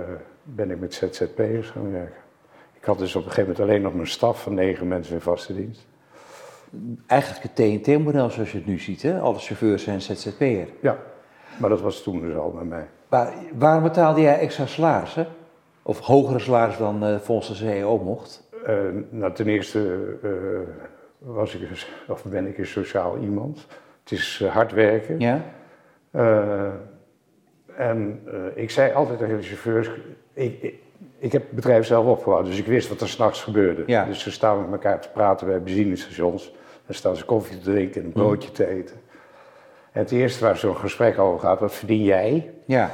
ben 0.42 0.70
ik 0.70 0.80
met 0.80 0.94
ZZP'ers 0.94 1.70
gaan 1.70 1.92
werken. 1.92 2.20
Ik 2.72 2.84
had 2.84 2.98
dus 2.98 3.16
op 3.16 3.24
een 3.24 3.30
gegeven 3.30 3.50
moment 3.50 3.68
alleen 3.68 3.82
nog 3.82 3.94
mijn 3.94 4.06
staf 4.06 4.42
van 4.42 4.54
negen 4.54 4.88
mensen 4.88 5.14
in 5.14 5.20
vaste 5.20 5.54
dienst. 5.54 5.86
Eigenlijk 7.06 7.42
het 7.42 7.54
TNT-model 7.54 8.30
zoals 8.30 8.52
je 8.52 8.58
het 8.58 8.66
nu 8.66 8.78
ziet, 8.78 9.02
hè? 9.02 9.20
Alle 9.20 9.38
chauffeurs 9.38 9.82
zijn 9.82 10.00
ZZP'er. 10.00 10.68
Ja, 10.80 10.98
maar 11.58 11.70
dat 11.70 11.80
was 11.80 12.02
toen 12.02 12.20
dus 12.20 12.34
al 12.34 12.50
bij 12.50 12.64
mij. 12.64 12.86
Maar 13.08 13.32
waarom 13.58 13.82
betaalde 13.82 14.20
jij 14.20 14.38
extra 14.38 14.66
salarissen? 14.66 15.26
Of 15.82 15.98
hogere 15.98 16.38
salaris 16.38 16.76
dan 16.76 17.04
eh, 17.04 17.18
volgens 17.18 17.48
de 17.48 17.54
CEO 17.54 17.98
mocht? 17.98 18.48
Eh, 18.66 18.76
nou, 19.10 19.32
ten 19.32 19.46
eerste 19.46 19.98
was 21.18 21.54
ik, 21.54 21.68
dus- 21.68 21.88
of 22.08 22.24
ben 22.24 22.46
ik 22.46 22.58
een 22.58 22.66
sociaal 22.66 23.18
iemand. 23.18 23.66
Het 24.04 24.12
is 24.12 24.40
eh, 24.42 24.52
hard 24.52 24.72
werken. 24.72 25.20
Ja? 25.20 25.44
Eh, 26.10 26.72
en 27.76 28.22
eh, 28.26 28.62
ik 28.62 28.70
zei 28.70 28.92
altijd 28.92 29.18
tegen 29.18 29.36
de 29.36 29.42
chauffeurs, 29.42 29.90
ik, 30.32 30.62
ik, 30.62 30.74
ik 31.18 31.32
heb 31.32 31.42
het 31.42 31.54
bedrijf 31.54 31.86
zelf 31.86 32.06
opgebouwd, 32.06 32.44
dus 32.44 32.58
ik 32.58 32.66
wist 32.66 32.88
wat 32.88 33.00
er 33.00 33.08
s'nachts 33.08 33.42
gebeurde. 33.42 33.82
Ja. 33.86 34.04
Dus 34.04 34.20
ze 34.20 34.30
staan 34.30 34.60
met 34.60 34.72
elkaar 34.72 35.00
te 35.00 35.08
praten 35.08 35.46
bij 35.46 35.62
benzinestations. 35.62 36.54
Dan 36.86 36.94
staan 36.94 37.16
ze 37.16 37.24
koffie 37.24 37.58
te 37.58 37.70
drinken 37.70 38.00
en 38.00 38.06
een 38.06 38.12
broodje 38.12 38.50
te 38.50 38.66
eten. 38.66 38.96
En 39.92 40.00
het 40.00 40.10
eerste 40.12 40.44
waar 40.44 40.56
zo'n 40.56 40.76
gesprek 40.76 41.18
over 41.18 41.40
gaat, 41.40 41.60
wat 41.60 41.74
verdien 41.74 42.02
jij? 42.02 42.50
Ja. 42.64 42.90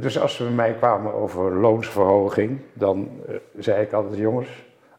Dus 0.00 0.18
als 0.18 0.34
ze 0.34 0.42
bij 0.42 0.52
mij 0.52 0.74
kwamen 0.74 1.14
over 1.14 1.52
loonsverhoging, 1.52 2.60
dan 2.72 3.08
zei 3.58 3.82
ik 3.82 3.92
altijd, 3.92 4.18
jongens, 4.18 4.48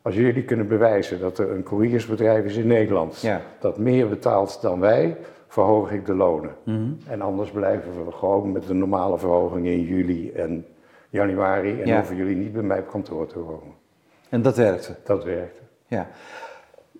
als 0.05 0.15
jullie 0.15 0.43
kunnen 0.43 0.67
bewijzen 0.67 1.19
dat 1.19 1.37
er 1.37 1.51
een 1.51 1.63
couriersbedrijf 1.63 2.45
is 2.45 2.55
in 2.55 2.67
Nederland 2.67 3.21
Ja. 3.21 3.41
dat 3.59 3.77
meer 3.77 4.09
betaalt 4.09 4.61
dan 4.61 4.79
wij, 4.79 5.17
verhoog 5.47 5.91
ik 5.91 6.05
de 6.05 6.13
lonen. 6.13 6.55
Mhm. 6.63 6.91
En 7.07 7.21
anders 7.21 7.49
blijven 7.51 8.05
we 8.05 8.11
gewoon 8.11 8.51
met 8.51 8.67
de 8.67 8.73
normale 8.73 9.17
verhoging 9.17 9.65
in 9.65 9.81
juli 9.81 10.31
en 10.31 10.65
januari 11.09 11.81
en 11.81 11.87
Ja. 11.87 11.95
hoeven 11.95 12.15
jullie 12.15 12.35
niet 12.35 12.53
bij 12.53 12.61
mij 12.61 12.79
op 12.79 12.87
kantoor 12.89 13.27
te 13.27 13.33
komen. 13.35 13.73
En 14.29 14.41
dat 14.41 14.57
werkte. 14.57 14.95
Dat 15.03 15.23
werkte. 15.23 15.59
Ja. 15.87 16.07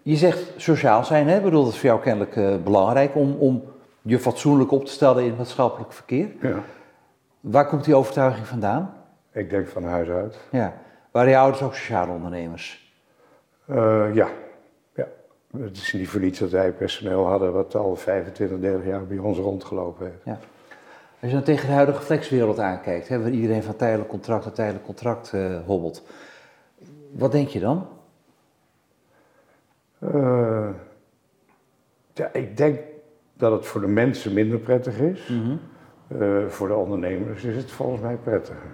Je 0.02 0.16
zegt 0.16 0.54
sociaal 0.58 1.04
zijn, 1.04 1.28
hè? 1.28 1.38
Ik 1.38 1.44
bedoel, 1.44 1.64
dat 1.64 1.74
is 1.74 1.80
voor 1.80 1.90
jou 1.90 2.02
kennelijk 2.02 2.36
eh, 2.36 2.56
belangrijk 2.64 3.16
om, 3.16 3.36
om 3.40 3.64
je 4.02 4.20
fatsoenlijk 4.20 4.72
op 4.72 4.86
te 4.86 4.92
stellen 4.92 5.24
in 5.24 5.30
het 5.30 5.38
maatschappelijk 5.38 5.94
verkeer. 5.94 6.28
Ja. 6.42 6.60
Waar 7.40 7.68
komt 7.68 7.84
die 7.84 7.96
overtuiging 7.96 8.48
vandaan? 8.48 8.94
Ik 9.32 9.50
denk 9.50 9.68
van 9.68 9.84
huis 9.84 10.10
uit. 10.10 10.38
Ja. 10.52 10.74
Waren 11.12 11.30
je 11.30 11.38
ouders 11.38 11.62
ook 11.64 11.74
sociale 11.76 12.12
ondernemers? 12.12 12.84
Eh, 13.66 14.16
ja. 14.16 14.30
ja. 14.96 15.08
Het 15.58 15.78
is 15.78 15.94
niet 15.94 16.08
voor 16.08 16.20
niets 16.20 16.40
dat 16.40 16.50
wij 16.50 16.72
personeel 16.72 17.26
hadden 17.26 17.54
wat 17.54 17.76
al 17.76 17.96
25, 17.96 18.60
30 18.60 18.86
jaar 18.86 19.06
bij 19.06 19.18
ons 19.18 19.38
rondgelopen 19.38 20.06
heeft. 20.06 20.24
Ja. 20.24 20.40
Als 21.22 21.34
je 21.34 21.40
dan 21.40 21.44
tegen 21.46 21.68
de 21.68 21.74
huidige 21.74 22.02
flexwereld 22.02 22.60
aankijkt, 22.60 23.08
hè, 23.08 23.22
waar 23.22 23.32
iedereen 23.32 23.64
van 23.64 23.76
tijdelijk 23.76 24.10
contract 24.10 24.46
naar 24.46 24.54
tijdelijk 24.54 24.86
contract 24.86 25.34
eh, 25.34 25.60
hobbelt, 25.66 26.04
wat 27.12 27.32
denk 27.32 27.48
je 27.48 27.60
dan? 27.60 27.88
Eh, 30.00 30.70
ja, 32.14 32.34
ik 32.34 32.58
denk 32.58 32.80
dat 33.34 33.52
het 33.52 33.66
voor 33.66 33.82
de 33.82 33.88
mensen 33.88 34.34
minder 34.34 34.60
prettig 34.60 35.00
is. 35.00 35.32
Eh, 36.08 36.48
voor 36.48 36.68
de 36.68 36.76
ondernemers 36.76 37.44
is 37.44 37.56
het 37.56 37.72
volgens 37.72 38.02
mij 38.02 38.16
prettiger. 38.16 38.72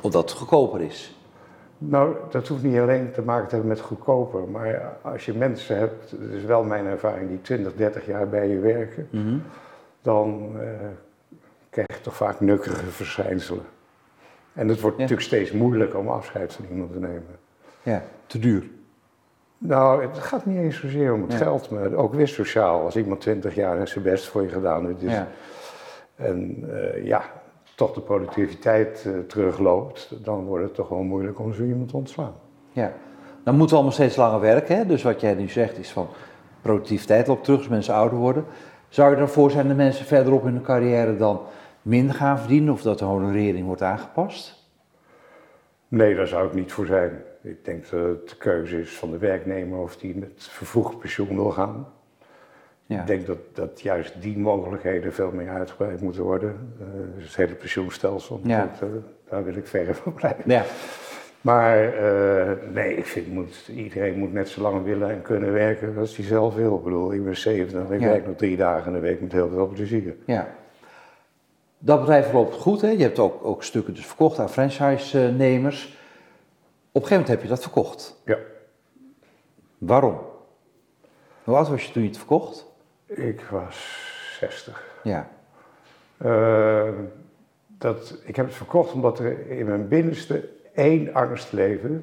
Omdat 0.00 0.30
het 0.30 0.38
goedkoper 0.38 0.80
is. 0.80 1.16
Nou, 1.78 2.16
dat 2.30 2.48
hoeft 2.48 2.62
niet 2.62 2.78
alleen 2.78 3.12
te 3.12 3.22
maken 3.22 3.48
te 3.48 3.54
hebben 3.54 3.72
met 3.72 3.80
goedkoper. 3.80 4.48
Maar 4.48 4.96
als 5.02 5.24
je 5.26 5.34
mensen 5.34 5.78
hebt, 5.78 6.10
dat 6.10 6.30
is 6.30 6.44
wel 6.44 6.64
mijn 6.64 6.86
ervaring, 6.86 7.28
die 7.28 7.40
20, 7.40 7.74
30 7.74 8.06
jaar 8.06 8.28
bij 8.28 8.48
je 8.48 8.58
werken, 8.58 9.08
dan 10.02 10.50
eh, 10.60 10.68
krijg 11.70 11.88
je 11.96 12.00
toch 12.00 12.16
vaak 12.16 12.40
nukkerige 12.40 12.86
verschijnselen. 12.86 13.64
En 14.52 14.68
het 14.68 14.80
wordt 14.80 14.96
Ja. 14.96 15.02
natuurlijk 15.02 15.28
steeds 15.28 15.52
moeilijker 15.52 15.98
om 15.98 16.08
afscheid 16.08 16.52
van 16.52 16.64
iemand 16.70 16.92
te 16.92 16.98
nemen. 17.00 17.38
Ja, 17.82 18.02
te 18.26 18.38
duur. 18.38 18.64
Nou, 19.58 20.02
het 20.02 20.18
gaat 20.18 20.46
niet 20.46 20.58
eens 20.58 20.80
zozeer 20.80 21.12
om 21.12 21.22
het 21.22 21.32
Ja. 21.32 21.38
geld, 21.38 21.70
maar 21.70 21.92
ook 21.94 22.14
weer 22.14 22.28
sociaal. 22.28 22.80
Als 22.84 22.96
iemand 22.96 23.20
20 23.20 23.54
jaar 23.54 23.88
zijn 23.88 24.04
best 24.04 24.26
voor 24.28 24.42
je 24.42 24.48
gedaan 24.48 24.86
heeft, 24.86 25.00
dus, 25.00 25.12
Ja. 25.12 25.26
en 26.14 26.64
eh, 26.70 27.04
ja, 27.04 27.22
toch 27.76 27.92
de 27.92 28.00
productiviteit 28.00 29.04
eh, 29.06 29.18
terugloopt, 29.18 30.24
dan 30.24 30.44
wordt 30.44 30.64
het 30.64 30.74
toch 30.74 30.88
wel 30.88 31.02
moeilijk 31.02 31.38
om 31.38 31.54
zo 31.54 31.62
iemand 31.62 31.88
te 31.88 31.96
ontslaan. 31.96 32.34
Ja. 32.72 32.92
Dan 33.44 33.56
moeten 33.56 33.76
we 33.76 33.82
allemaal 33.82 33.98
steeds 33.98 34.16
langer 34.16 34.40
werken. 34.40 34.76
Hè? 34.76 34.86
Dus 34.86 35.02
wat 35.02 35.20
jij 35.20 35.34
nu 35.34 35.48
zegt 35.48 35.78
is 35.78 35.90
van 35.90 36.08
productiviteit 36.62 37.26
loopt 37.26 37.44
terug 37.44 37.58
als 37.58 37.68
mensen 37.68 37.94
ouder 37.94 38.18
worden. 38.18 38.44
Zou 38.88 39.10
je 39.10 39.16
ervoor 39.16 39.50
zijn 39.50 39.68
dat 39.68 39.76
mensen 39.76 40.06
verderop 40.06 40.46
in 40.46 40.52
hun 40.52 40.62
carrière 40.62 41.16
dan 41.16 41.40
minder 41.82 42.14
gaan 42.14 42.38
verdienen 42.38 42.72
of 42.72 42.82
dat 42.82 42.98
de 42.98 43.04
honorering 43.04 43.66
wordt 43.66 43.82
aangepast? 43.82 44.64
Nee, 45.88 46.14
daar 46.14 46.26
zou 46.26 46.46
ik 46.46 46.54
niet 46.54 46.72
voor 46.72 46.86
zijn. 46.86 47.22
Ik 47.42 47.64
denk 47.64 47.90
dat 47.90 48.00
het 48.00 48.28
de 48.28 48.36
keuze 48.36 48.80
is 48.80 48.96
van 48.96 49.10
de 49.10 49.18
werknemer 49.18 49.78
of 49.78 49.96
die 49.96 50.16
met 50.16 50.30
vervroegd 50.36 50.98
pensioen 50.98 51.34
wil 51.36 51.50
gaan. 51.50 51.86
Ja. 52.86 53.00
Ik 53.00 53.06
denk 53.06 53.26
dat, 53.26 53.38
dat 53.52 53.80
juist 53.80 54.22
die 54.22 54.38
mogelijkheden 54.38 55.12
veel 55.12 55.30
meer 55.30 55.48
uitgebreid 55.50 56.00
moeten 56.00 56.22
worden. 56.22 56.74
Dus 57.16 57.24
het 57.26 57.36
hele 57.36 57.54
pensioenstelsel, 57.54 58.40
Ja. 58.42 58.70
dat, 58.80 58.88
daar 59.28 59.44
wil 59.44 59.54
ik 59.56 59.66
verre 59.66 59.94
van 59.94 60.12
blijven. 60.14 60.42
Ja. 60.46 60.64
Maar 61.40 61.94
eh, 61.94 62.52
nee, 62.72 62.96
ik 62.96 63.06
vind 63.06 63.28
moet, 63.32 63.68
iedereen 63.74 64.18
moet 64.18 64.32
net 64.32 64.48
zo 64.48 64.60
lang 64.60 64.84
willen 64.84 65.10
en 65.10 65.22
kunnen 65.22 65.52
werken 65.52 65.98
als 65.98 66.16
hij 66.16 66.24
zelf 66.26 66.54
wil. 66.54 66.76
Ik 66.76 66.82
bedoel, 66.84 67.12
ik 67.12 67.24
ben 67.24 67.36
70 67.36 67.80
en 67.88 67.92
ik 67.92 68.00
werk 68.00 68.26
nog 68.26 68.36
drie 68.36 68.56
dagen 68.56 68.86
in 68.86 68.92
de 68.92 68.98
week 69.06 69.20
met 69.20 69.32
heel 69.32 69.48
veel 69.48 69.66
plezier. 69.66 70.16
ja. 70.26 70.48
Dat 71.78 72.00
bedrijf 72.00 72.32
loopt 72.32 72.54
goed. 72.56 72.80
Hè? 72.80 72.88
Je 72.88 73.02
hebt 73.02 73.18
ook, 73.18 73.44
ook 73.44 73.62
stukken 73.62 73.94
dus 73.94 74.06
verkocht 74.06 74.38
aan 74.38 74.50
franchise-nemers. 74.50 75.84
Op 76.92 77.02
een 77.02 77.08
gegeven 77.08 77.10
moment 77.10 77.28
heb 77.28 77.42
je 77.42 77.48
dat 77.48 77.62
verkocht. 77.62 78.20
Ja, 78.24 78.38
Waarom? 79.78 80.18
Hoe 81.44 81.56
oud 81.56 81.68
was 81.68 81.84
je 81.86 81.92
toen 81.92 82.02
je 82.02 82.08
het 82.08 82.18
verkocht? 82.18 82.66
Ik 83.06 83.40
was 83.50 84.04
60. 84.40 85.00
Ja. 85.02 85.28
Eh, 86.16 86.88
dat, 87.78 88.18
ik 88.24 88.36
heb 88.36 88.46
het 88.46 88.54
verkocht 88.54 88.92
omdat 88.92 89.18
er 89.18 89.50
in 89.50 89.66
mijn 89.66 89.88
binnenste 89.88 90.48
één 90.74 91.14
angst 91.14 91.52
leefde. 91.52 92.00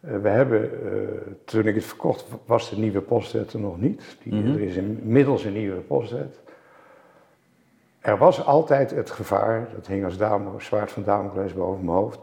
Eh, 0.00 0.16
we 0.22 0.28
hebben, 0.28 0.62
eh, 0.62 1.08
toen 1.44 1.66
ik 1.66 1.74
het 1.74 1.84
verkocht, 1.84 2.26
was 2.46 2.70
de 2.70 2.78
nieuwe 2.78 3.00
postwet 3.00 3.52
er 3.52 3.60
nog 3.60 3.80
niet. 3.80 4.16
Die, 4.22 4.34
Mhm. 4.34 4.52
Er 4.52 4.60
is 4.60 4.76
inmiddels 4.76 5.44
een 5.44 5.52
nieuwe 5.52 5.80
postwet. 5.80 6.40
Er 8.00 8.18
was 8.18 8.44
altijd 8.44 8.90
het 8.90 9.10
gevaar, 9.10 9.68
dat 9.74 9.86
hing 9.86 10.04
als 10.04 10.16
dame, 10.16 10.50
zwaard 10.58 10.92
van 10.92 11.02
Damocles 11.02 11.54
boven 11.54 11.84
mijn 11.84 11.96
hoofd, 11.96 12.18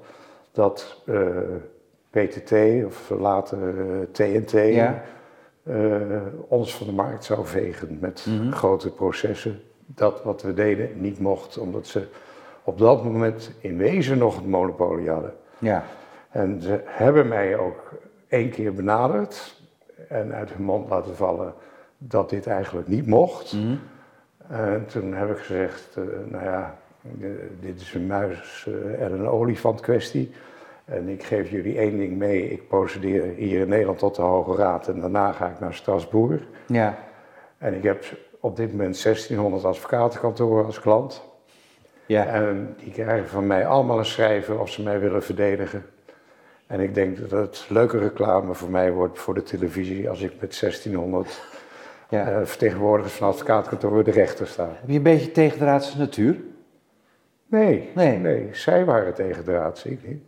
dat 0.51 1.03
PTT 2.10 2.51
of 2.86 3.10
later 3.10 3.58
TNT 4.12 4.51
Ja. 4.51 5.03
Eh, 5.63 5.75
ons 6.48 6.75
van 6.75 6.88
de 6.88 6.93
markt 6.93 7.24
zou 7.24 7.46
vegen 7.46 7.98
met 8.01 8.25
Mhm. 8.29 8.51
grote 8.51 8.91
processen. 8.91 9.62
Dat 9.86 10.24
wat 10.24 10.41
we 10.41 10.53
deden 10.53 10.89
niet 11.01 11.20
mocht, 11.20 11.58
omdat 11.58 11.88
ze 11.88 12.08
op 12.63 12.77
dat 12.77 13.03
moment 13.03 13.51
in 13.60 13.77
wezen 13.77 14.17
nog 14.17 14.36
het 14.36 14.48
monopolie 14.48 15.10
hadden. 15.10 15.34
Ja. 15.58 15.84
En 16.29 16.62
ze 16.62 16.82
hebben 16.86 17.27
mij 17.27 17.58
ook 17.58 17.91
één 18.27 18.50
keer 18.50 18.74
benaderd 18.74 19.62
en 20.10 20.34
uit 20.34 20.53
hun 20.53 20.63
mond 20.65 20.89
laten 20.89 21.15
vallen 21.15 21.53
dat 21.98 22.29
dit 22.29 22.48
eigenlijk 22.48 22.88
niet 22.88 23.08
mocht. 23.08 23.53
Mhm. 23.53 23.75
En 24.48 24.86
toen 24.86 25.13
heb 25.13 25.29
ik 25.29 25.38
gezegd, 25.38 25.89
eh, 25.98 26.03
nou 26.32 26.43
ja, 26.43 26.77
eh, 27.22 27.27
dit 27.60 27.82
is 27.82 27.93
een 27.93 28.08
muis 28.08 28.67
en 29.00 29.12
een 29.12 29.27
olifant 29.27 29.79
kwestie. 29.82 30.32
En 30.86 31.08
ik 31.08 31.24
geef 31.24 31.50
jullie 31.50 31.78
één 31.78 31.98
ding 31.98 32.18
mee, 32.18 32.50
ik 32.50 32.68
procedeer 32.68 33.24
hier 33.36 33.60
in 33.60 33.70
Nederland 33.70 34.00
tot 34.00 34.16
de 34.16 34.22
Hoge 34.22 34.56
Raad 34.56 34.88
en 34.88 35.00
daarna 35.00 35.32
ga 35.32 35.48
ik 35.50 35.60
naar 35.60 35.74
Strasbourg. 35.74 36.42
Ja. 36.68 36.98
En 37.58 37.74
ik 37.74 37.84
heb 37.84 38.04
op 38.40 38.56
dit 38.56 38.72
moment 38.72 39.04
1600 39.04 39.63
advocatenkantoren 39.63 40.66
als 40.66 40.80
klant. 40.80 41.24
Ja. 42.06 42.25
En 42.25 42.75
die 42.84 42.92
krijgen 42.92 43.30
van 43.30 43.48
mij 43.48 43.66
allemaal 43.66 43.98
een 43.98 44.06
schrijven 44.06 44.60
of 44.60 44.70
ze 44.70 44.84
mij 44.84 45.00
willen 45.00 45.24
verdedigen. 45.24 45.86
En 46.68 46.80
ik 46.80 46.94
denk 46.94 47.18
dat 47.18 47.32
het 47.32 47.66
leuke 47.70 47.98
reclame 47.98 48.54
voor 48.54 48.70
mij 48.70 48.92
wordt 48.92 49.20
voor 49.20 49.34
de 49.34 49.44
televisie 49.44 50.10
als 50.10 50.22
ik 50.22 50.32
met 50.40 50.60
1600 50.60 51.42
ja. 52.10 52.28
eh, 52.32 52.46
vertegenwoordigers 52.46 53.13
van 53.16 53.28
advocatenkantoren 53.28 54.04
de 54.04 54.12
rechter 54.12 54.48
sta. 54.48 54.68
Heb 54.80 54.90
je 54.90 54.96
een 54.96 55.04
beetje 55.04 55.32
tegendraadse 55.32 55.98
natuur? 55.98 56.38
Nee, 57.48 57.90
Nee. 57.96 58.18
nee, 58.18 58.50
zij 58.52 58.86
waren 58.86 59.13
tegen 59.13 59.44
draad, 59.44 59.84
ik 59.86 60.08
niet. 60.08 60.24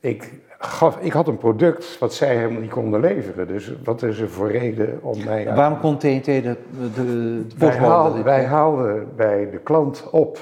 Ik, 0.00 0.32
gaf, 0.58 0.98
ik 1.00 1.12
had 1.12 1.28
een 1.28 1.36
product 1.38 1.98
wat 1.98 2.14
zij 2.14 2.36
helemaal 2.36 2.60
niet 2.60 2.70
konden 2.70 3.00
leveren. 3.00 3.46
Dus 3.48 3.72
wat 3.84 4.02
is 4.02 4.18
er 4.18 4.28
voor 4.28 4.50
reden 4.50 4.98
om 5.02 5.24
mij... 5.24 5.46
uit- 5.48 5.56
Waarom 5.56 5.78
kon 5.80 5.98
TNT 5.98 6.24
de, 6.24 6.42
de, 6.42 7.42
wij, 7.56 7.68
postbode- 7.68 7.78
haal- 7.86 8.22
wij 8.22 8.44
haalden 8.44 9.08
bij 9.16 9.50
de 9.50 9.58
klant 9.58 10.08
op, 10.10 10.38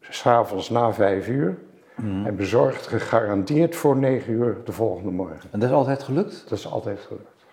s'avonds 0.00 0.70
na 0.70 0.92
vijf 0.92 1.28
uur. 1.28 1.58
Mhm. 1.94 2.26
En 2.26 2.36
bezorgd 2.36 2.86
gegarandeerd 2.86 3.76
voor 3.76 3.96
negen 3.96 4.32
uur 4.32 4.56
de 4.64 4.72
volgende 4.72 5.10
morgen. 5.10 5.48
En 5.50 5.60
dat 5.60 5.68
is 5.68 5.74
altijd 5.74 6.02
gelukt? 6.02 6.44
Dat 6.48 6.58
is 6.58 6.70
altijd 6.70 7.00
gelukt. 7.00 7.44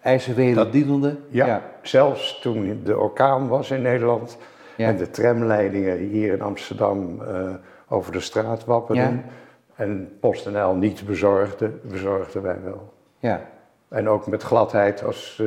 IJzerwereld 0.00 0.72
dienende? 0.72 1.16
Ja, 1.28 1.46
Ja. 1.46 1.62
zelfs 1.82 2.40
toen 2.40 2.80
de 2.84 2.98
orkaan 2.98 3.48
was 3.48 3.70
in 3.70 3.82
Nederland 3.82 4.38
Ja. 4.76 4.88
en 4.88 4.96
de 4.96 5.10
tramleidingen 5.10 5.96
hier 5.98 6.32
in 6.32 6.42
Amsterdam 6.42 7.22
eh, 7.22 7.50
over 7.88 8.12
de 8.12 8.20
straat 8.20 8.64
wapperden. 8.64 9.04
Ja. 9.24 9.24
En 9.80 10.16
PostNL 10.20 10.74
niet 10.74 11.06
bezorgde, 11.06 11.68
bezorgden 11.82 12.42
wij 12.42 12.58
wel. 12.64 12.92
ja. 13.18 13.48
En 13.88 14.08
ook 14.08 14.26
met 14.26 14.42
gladheid 14.42 15.04
als 15.04 15.38
eh, 15.40 15.46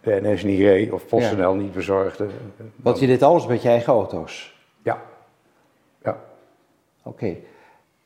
de 0.00 0.20
NS 0.22 0.42
niet 0.44 0.60
reed 0.60 0.92
of 0.92 1.06
PostNL 1.06 1.54
niet 1.54 1.72
bezorgde. 1.72 2.26
Want 2.76 2.98
je 2.98 3.06
deed 3.06 3.22
alles 3.22 3.46
met 3.46 3.62
je 3.62 3.68
eigen 3.68 3.92
auto's? 3.92 4.60
Ja. 4.82 5.02
Ja. 6.02 6.16
Oké. 7.02 7.36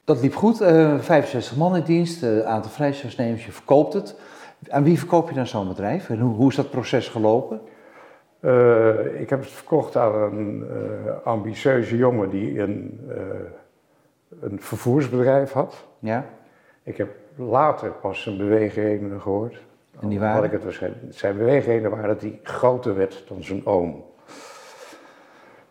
Dat 0.05 0.23
liep 0.23 0.35
goed. 0.35 0.61
eh 0.61 0.99
65 0.99 1.57
man 1.57 1.77
in 1.77 1.83
dienst, 1.83 2.23
een 2.23 2.45
aantal 2.45 2.71
vrijstellingsnemers, 2.71 3.47
je 3.47 3.53
verkoopt 3.53 3.93
het. 3.93 4.17
Aan 4.69 4.85
wie 4.85 4.99
verkoop 4.99 5.29
je 5.29 5.35
dan 5.35 5.47
zo'n 5.47 5.69
bedrijf? 5.69 6.09
En 6.09 6.19
hoe, 6.19 6.35
hoe 6.35 6.49
is 6.51 6.57
dat 6.57 6.71
proces 6.71 7.09
gelopen? 7.09 7.61
Eh, 8.41 9.21
ik 9.21 9.31
heb 9.31 9.41
het 9.41 9.51
verkocht 9.51 9.97
aan 9.97 10.15
een 10.15 10.65
eh, 10.71 11.13
ambitieuze 11.25 11.97
jongen 11.97 12.31
die 12.31 12.61
een, 12.61 13.01
eh, 13.09 13.17
een 14.41 14.61
vervoersbedrijf 14.61 15.53
had. 15.53 15.87
Ja? 15.99 16.25
Ik 16.83 16.97
heb 16.97 17.09
later 17.37 17.91
pas 17.91 18.23
zijn 18.23 18.37
beweegredenen 18.37 19.21
gehoord. 19.21 19.63
En 20.01 20.09
die 20.09 20.19
Had 20.19 20.29
waren? 20.29 20.45
ik 20.45 20.53
het 20.53 20.63
waarschijnlijk. 20.65 21.03
Zijn 21.11 21.37
beweegredenen 21.37 21.91
waren 21.91 22.09
dat 22.09 22.21
hij 22.21 22.41
groter 22.43 22.95
werd 22.95 23.25
dan 23.29 23.43
zijn 23.43 23.67
oom. 23.67 24.05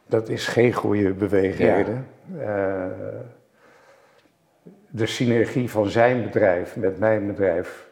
Dat 0.06 0.30
is 0.30 0.48
geen 0.48 0.74
goede 0.74 1.13
beweegreden. 1.13 2.08
Eh, 2.39 2.86
de 4.89 5.06
synergie 5.06 5.70
van 5.70 5.89
zijn 5.89 6.24
bedrijf 6.24 6.75
met 6.75 7.00
mijn 7.00 7.28
bedrijf 7.28 7.89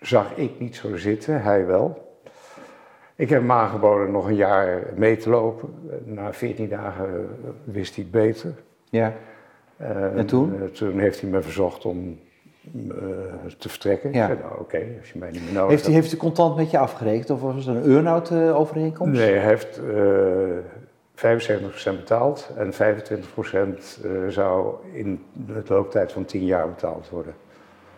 zag 0.00 0.36
ik 0.36 0.58
niet 0.58 0.76
zo 0.76 0.96
zitten, 0.96 1.42
hij 1.42 1.66
wel. 1.66 2.08
Ik 3.14 3.28
heb 3.28 3.40
hem 3.40 3.52
aangeboden 3.52 4.10
nog 4.10 4.26
een 4.26 4.34
jaar 4.34 4.82
mee 4.96 5.16
te 5.16 5.30
lopen. 5.30 5.74
Na 6.04 6.32
14 6.32 6.68
dagen 6.68 7.28
wist 7.64 7.94
hij 7.94 8.04
het 8.04 8.12
beter. 8.12 8.54
Ja. 8.90 9.14
Eh, 9.80 10.16
En 10.18 10.26
toen? 10.26 10.54
eh, 10.62 10.66
toen 10.68 10.98
heeft 10.98 11.20
hij 11.20 11.30
me 11.30 11.42
verzocht 11.42 11.84
om 11.84 12.18
eh, 12.74 12.96
te 13.58 13.68
vertrekken. 13.68 14.12
Ja. 14.12 14.26
Ik 14.28 14.36
zei, 14.38 14.48
nou 14.48 14.60
oké, 14.60 14.86
als 15.00 15.10
je 15.12 15.18
mij 15.18 15.30
niet 15.30 15.42
meer 15.44 15.52
nodig 15.52 15.70
Heeft 15.70 15.84
hij, 15.84 15.92
hebt. 15.94 16.04
heeft 16.06 16.10
hij 16.10 16.18
contant 16.30 16.56
met 16.56 16.70
je 16.70 16.78
afgerekend 16.78 17.30
of 17.30 17.40
was 17.40 17.54
het 17.64 17.76
een 17.76 17.82
earn-out 17.94 18.30
eh, 18.30 18.58
overeenkomst? 18.58 19.20
Nee, 19.20 19.34
hij 19.34 19.46
heeft 19.48 19.78
eh 19.78 20.58
75% 21.14 21.96
betaald 21.96 22.50
en 22.56 22.72
25% 22.72 22.76
eh, 24.04 24.10
zou 24.28 24.74
in 24.92 25.24
de 25.32 25.62
looptijd 25.68 26.12
van 26.12 26.24
10 26.24 26.44
jaar 26.44 26.68
betaald 26.68 27.08
worden. 27.08 27.34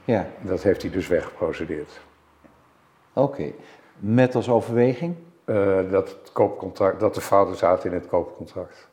Ja, 0.05 0.27
Dat 0.41 0.63
heeft 0.63 0.83
hij 0.83 0.91
dus 0.91 1.09
weggeprocedeerd. 1.09 2.01
oké. 3.13 3.53
Met 3.99 4.35
als 4.35 4.49
overweging? 4.49 5.15
Dat, 5.91 6.09
het 6.09 6.33
koopcontract, 6.33 7.01
dat 7.01 7.15
de 7.15 7.21
fouten 7.21 7.57
zaten 7.57 7.91
in 7.91 7.97
het 7.97 8.07
koopcontract. 8.07 8.89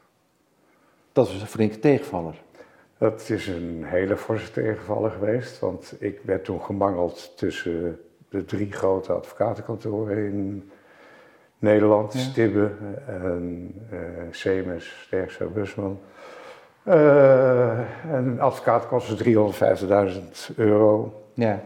Dat 1.11 1.31
was 1.31 1.41
een 1.41 1.47
flinke 1.47 1.79
tegenvaller. 1.79 2.41
Dat 2.99 3.29
is 3.29 3.47
een 3.47 3.83
hele 3.85 4.17
forse 4.17 4.51
tegenvaller 4.51 5.11
geweest, 5.11 5.59
want 5.59 5.95
ik 5.99 6.19
werd 6.23 6.43
toen 6.45 6.61
gemangeld 6.61 7.37
tussen 7.37 7.99
de 8.29 8.45
drie 8.45 8.71
grote 8.71 9.13
advocatenkantoren 9.13 10.17
in 10.17 10.71
Nederland, 11.59 12.13
Ja. 12.13 12.19
Stibbe 12.19 12.69
en 13.07 13.73
eh 13.91 13.97
Semes, 14.31 15.01
Sterkse 15.05 15.45
Busman. 15.45 15.99
Eh, 16.83 17.79
en 17.79 18.25
een 18.25 18.39
advocaat 18.41 18.87
kostte 18.87 19.15
350.000 19.15 20.49
euro 20.55 21.21
Ja. 21.33 21.61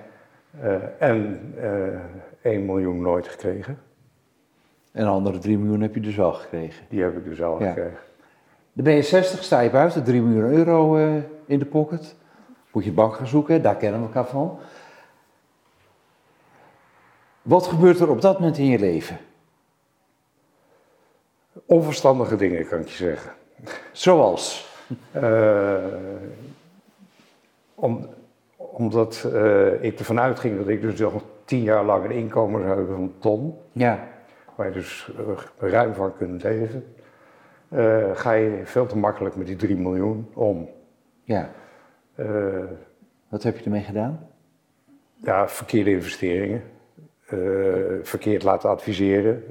eh, 0.61 0.75
en 0.99 1.53
eh 1.61 2.51
1 2.51 2.65
miljoen 2.65 3.01
nooit 3.01 3.27
gekregen. 3.27 3.77
En 4.91 5.03
de 5.03 5.09
andere 5.09 5.37
3 5.37 5.57
miljoen 5.57 5.81
heb 5.81 5.93
je 5.95 6.01
dus 6.01 6.15
wel 6.15 6.33
gekregen. 6.33 6.85
Die 6.89 7.01
heb 7.01 7.17
ik 7.17 7.23
dus 7.25 7.41
al 7.43 7.59
Ja. 7.61 7.67
gekregen. 7.67 7.97
Dan 8.73 8.83
ben 8.83 8.93
je 8.93 9.01
60, 9.01 9.43
sta 9.43 9.59
je 9.59 9.69
buiten, 9.69 10.03
3 10.03 10.21
miljoen 10.21 10.51
euro 10.51 10.97
eh, 10.97 11.23
in 11.45 11.59
de 11.59 11.65
pocket. 11.65 12.15
Moet 12.71 12.85
je 12.85 12.91
bank 12.91 13.15
gaan 13.15 13.27
zoeken, 13.27 13.61
daar 13.61 13.75
kennen 13.75 13.99
we 13.99 14.05
elkaar 14.05 14.27
van. 14.27 14.59
Wat 17.41 17.67
gebeurt 17.67 17.99
er 17.99 18.09
op 18.09 18.21
dat 18.21 18.39
moment 18.39 18.57
in 18.57 18.65
je 18.65 18.79
leven? 18.79 19.17
Onverstandige 21.65 22.35
dingen 22.35 22.67
kan 22.67 22.79
ik 22.79 22.87
je 22.87 22.95
zeggen. 22.95 23.31
Zoals? 23.91 24.61
Eh, 25.11 25.75
om, 27.75 28.09
omdat 28.55 29.29
eh, 29.33 29.83
ik 29.83 29.99
ervan 29.99 30.19
uitging 30.19 30.57
dat 30.57 30.67
ik 30.67 30.81
dus 30.81 30.99
nog 30.99 31.23
tien 31.45 31.61
jaar 31.61 31.83
lang 31.83 32.05
een 32.05 32.11
inkomen 32.11 32.61
zou 32.61 32.75
hebben 32.75 32.95
van 32.95 33.03
een 33.03 33.15
ton, 33.19 33.57
Ja, 33.71 34.07
waar 34.55 34.67
je 34.67 34.73
dus 34.73 35.11
ruim 35.57 35.93
van 35.93 36.17
kunt 36.17 36.43
leven, 36.43 36.95
eh, 37.73 38.03
ga 38.13 38.31
je 38.31 38.61
veel 38.63 38.85
te 38.85 38.97
makkelijk 38.97 39.35
met 39.35 39.47
die 39.47 39.55
3 39.55 39.75
miljoen 39.77 40.29
om. 40.33 40.69
ja. 41.23 41.49
Eh, 42.15 42.25
Wat 43.29 43.43
heb 43.43 43.57
je 43.57 43.63
ermee 43.63 43.81
gedaan? 43.81 44.27
ja, 45.23 45.47
verkeerde 45.47 45.89
investeringen, 45.91 46.61
eh, 47.27 47.37
verkeerd 48.01 48.43
laten 48.43 48.69
adviseren. 48.69 49.43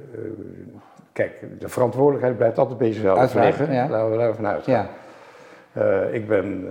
Kijk, 1.13 1.45
de 1.59 1.69
verantwoordelijkheid 1.69 2.37
blijft 2.37 2.57
altijd 2.57 2.77
bij 2.77 2.87
jezelf 2.87 3.17
Uiteraard, 3.19 3.57
liggen. 3.57 3.75
ja. 3.75 3.89
Laten 3.89 4.11
we 4.11 4.17
daarvan 4.17 4.47
uitgaan. 4.47 4.73
Ja, 4.73 4.89
Eh, 5.73 6.13
ik 6.13 6.27
ben 6.27 6.67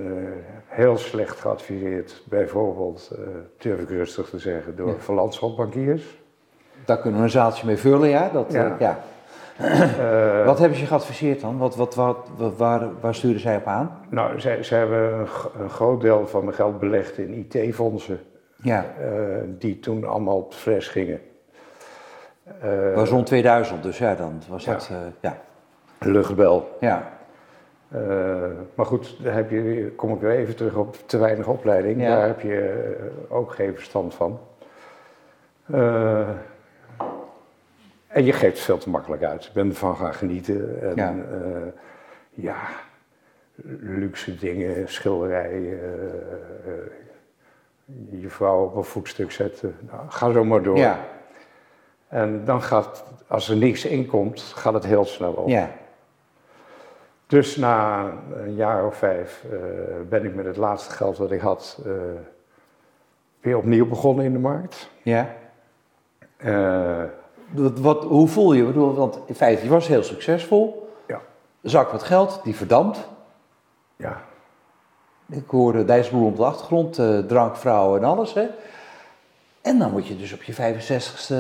heel 0.67 0.97
slecht 0.97 1.41
geadviseerd, 1.41 2.23
bijvoorbeeld, 2.29 3.17
durf 3.59 3.81
ik 3.81 3.89
rustig 3.89 4.29
te 4.29 4.39
zeggen, 4.39 4.77
door 4.77 4.89
Ja. 4.89 4.95
Daar 6.85 6.99
kunnen 6.99 7.19
we 7.19 7.25
een 7.25 7.31
zaaltje 7.33 7.67
mee 7.67 7.77
vullen, 7.77 8.09
ja. 8.09 8.29
Dat, 8.29 8.53
Ja. 8.53 8.77
ja. 8.79 8.99
Eh, 9.59 10.45
Wat 10.47 10.59
hebben 10.59 10.79
ze 10.79 10.87
geadviseerd 10.87 11.41
dan? 11.41 11.59
Wat, 11.59 11.77
wat, 11.77 11.95
wat, 11.95 12.29
wat- 12.37 12.57
waar, 12.57 12.89
waar 13.01 13.15
sturen 13.15 13.41
zij 13.41 13.57
op 13.57 13.67
aan? 13.67 13.99
Nou, 14.09 14.41
zij, 14.41 14.63
zij 14.63 14.79
hebben 14.79 15.27
een, 15.59 15.71
groot 15.71 16.01
deel 16.01 16.27
van 16.27 16.45
mijn 16.45 16.57
geld 16.57 16.79
belegd 16.79 17.19
in 17.19 17.33
IT-fondsen, 17.51 18.21
Ja, 18.57 18.85
eh, 19.01 19.09
die 19.47 19.79
toen 19.81 20.05
allemaal 20.05 20.37
op 20.37 20.51
de 20.51 20.57
fles 20.57 20.89
gingen. 20.89 21.21
Eh, 22.61 22.95
was 22.95 23.09
rond 23.09 23.27
2000, 23.27 23.83
dus 23.83 23.99
ja, 23.99 24.15
dan 24.15 24.43
was 24.49 24.65
Ja. 24.65 24.73
dat, 24.73 24.89
eh, 24.91 24.97
ja. 25.21 25.37
Luchtbel. 25.99 26.77
Ja, 26.81 27.11
Eh, 27.95 28.01
maar 28.75 28.87
goed, 28.87 29.17
daar 29.23 29.35
heb 29.35 29.51
je, 29.51 29.93
kom 29.97 30.13
ik 30.15 30.21
weer 30.21 30.31
even 30.31 30.57
terug 30.57 30.75
op 30.75 30.97
te 31.07 31.19
weinig 31.19 31.47
opleiding. 31.47 32.01
Ja. 32.03 32.09
Daar 32.17 32.27
heb 32.27 32.41
je 32.41 32.61
eh, 33.29 33.37
ook 33.37 33.53
geen 33.55 33.75
verstand 33.75 34.15
van. 34.15 34.39
Eh, 38.13 38.19
en 38.19 38.25
je 38.25 38.33
geeft 38.33 38.57
het 38.57 38.65
veel 38.65 38.79
te 38.79 38.91
makkelijk 38.91 39.23
uit. 39.23 39.45
Ik 39.45 39.53
ben 39.53 39.69
ervan 39.69 39.97
gaan 39.97 40.15
genieten. 40.15 40.83
En, 40.83 40.97
Ja. 40.97 41.15
ja. 41.15 41.73
ja, 42.35 42.57
luxe 43.81 44.37
dingen, 44.37 44.89
schilderijen, 44.89 45.81
eh, 45.83 46.73
eh, 46.73 48.21
je 48.21 48.29
vrouw 48.29 48.65
op 48.65 48.77
een 48.77 48.85
voetstuk 48.85 49.33
zetten. 49.33 49.77
Nou, 49.91 50.01
ga 50.09 50.33
zo 50.33 50.45
maar 50.45 50.63
door. 50.63 50.77
ja, 50.77 50.99
En 52.09 52.45
dan 52.45 52.63
gaat, 52.63 53.05
als 53.27 53.49
er 53.49 53.57
niks 53.57 53.85
in 53.85 54.07
komt, 54.07 54.41
gaat 54.41 54.75
het 54.75 54.85
heel 54.85 55.05
snel 55.05 55.33
op. 55.33 55.49
ja. 55.49 55.71
Dus 57.33 57.57
na 57.57 58.11
een 58.35 58.55
jaar 58.55 58.87
of 58.87 58.97
vijf 58.97 59.45
eh, 59.51 59.59
ben 60.09 60.25
ik 60.25 60.35
met 60.35 60.45
het 60.45 60.57
laatste 60.57 60.91
geld 60.91 61.17
dat 61.17 61.33
ik 61.33 61.41
had 61.41 61.81
eh, 61.87 61.93
weer 63.41 63.57
opnieuw 63.57 63.87
begonnen 63.89 64.25
in 64.25 64.33
de 64.33 64.39
markt. 64.39 64.91
ja. 65.03 65.35
Eh, 66.37 67.03
Wat, 67.53 67.79
wat, 67.79 68.05
hoe 68.05 68.29
voel 68.29 68.53
je? 68.53 68.65
Bedoel, 68.65 68.95
want 68.95 69.19
in 69.27 69.35
feite, 69.35 69.63
je 69.65 69.69
was 69.69 69.87
heel 69.87 70.03
succesvol. 70.03 70.89
Ja. 71.07 71.21
Zak 71.63 71.91
wat 71.91 72.03
geld, 72.03 72.41
die 72.45 72.57
verdampt. 72.57 73.09
ja, 73.97 74.23
Ik 75.31 75.49
hoorde 75.51 75.85
Dijsselbloem 75.85 76.27
op 76.27 76.37
de 76.37 76.45
achtergrond, 76.45 76.99
eh, 76.99 77.19
drank, 77.19 77.57
vrouwen 77.57 78.01
en 78.01 78.07
alles. 78.09 78.35
Hè? 78.35 78.47
En 79.63 79.79
dan 79.79 79.91
moet 79.91 80.07
je 80.07 80.17
dus 80.17 80.33
op 80.33 80.43
je 80.43 80.53
65ste, 80.53 81.35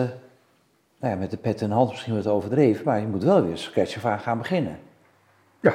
nou 0.99 1.13
ja, 1.13 1.15
met 1.17 1.31
de 1.31 1.37
pet 1.37 1.61
in 1.61 1.69
de 1.69 1.75
hand 1.75 1.91
misschien 1.91 2.15
wat 2.15 2.27
overdreven, 2.27 2.85
maar 2.85 3.01
je 3.01 3.07
moet 3.07 3.25
wel 3.25 3.43
weer 3.43 3.57
scratch 3.59 3.97
of 3.97 4.05
aan 4.05 4.21
gaan 4.21 4.39
beginnen. 4.39 4.79
ja. 5.61 5.73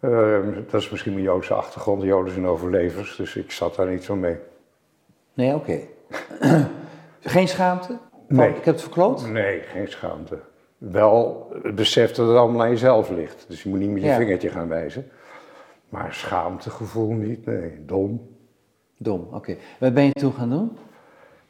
Eh, 0.00 0.38
dat 0.70 0.80
is 0.80 0.90
misschien 0.90 1.12
mijn 1.12 1.24
Joodse 1.24 1.54
achtergrond. 1.54 2.02
Joden 2.02 2.32
zijn 2.32 2.46
overlevers, 2.46 3.16
dus 3.16 3.36
ik 3.36 3.50
zat 3.50 3.74
daar 3.74 3.86
niet 3.86 4.04
zo 4.04 4.16
mee. 4.16 4.36
Nee, 5.34 5.54
oké. 5.54 5.78
Geen 7.20 7.48
schaamte? 7.48 7.98
Nee. 8.32 8.48
Ik 8.48 8.54
heb 8.54 8.64
het 8.64 8.82
verkloot? 8.82 9.28
Nee, 9.28 9.60
geen 9.60 9.88
schaamte. 9.88 10.38
Wel 10.78 11.48
het 11.62 11.74
besef 11.74 12.12
dat 12.12 12.28
het 12.28 12.36
allemaal 12.36 12.62
aan 12.62 12.70
jezelf 12.70 13.10
ligt. 13.10 13.44
Dus 13.48 13.62
je 13.62 13.68
moet 13.68 13.78
niet 13.78 13.90
met 13.90 14.02
je 14.02 14.08
Ja. 14.08 14.16
vingertje 14.16 14.48
gaan 14.48 14.68
wijzen. 14.68 15.10
Maar 15.88 16.14
schaamtegevoel 16.14 17.12
niet, 17.12 17.46
nee, 17.46 17.82
dom. 17.86 18.30
Dom, 18.98 19.28
oké. 19.32 19.56
Wat 19.80 19.94
ben 19.94 20.04
je 20.04 20.12
toen 20.12 20.32
gaan 20.32 20.50
doen? 20.50 20.76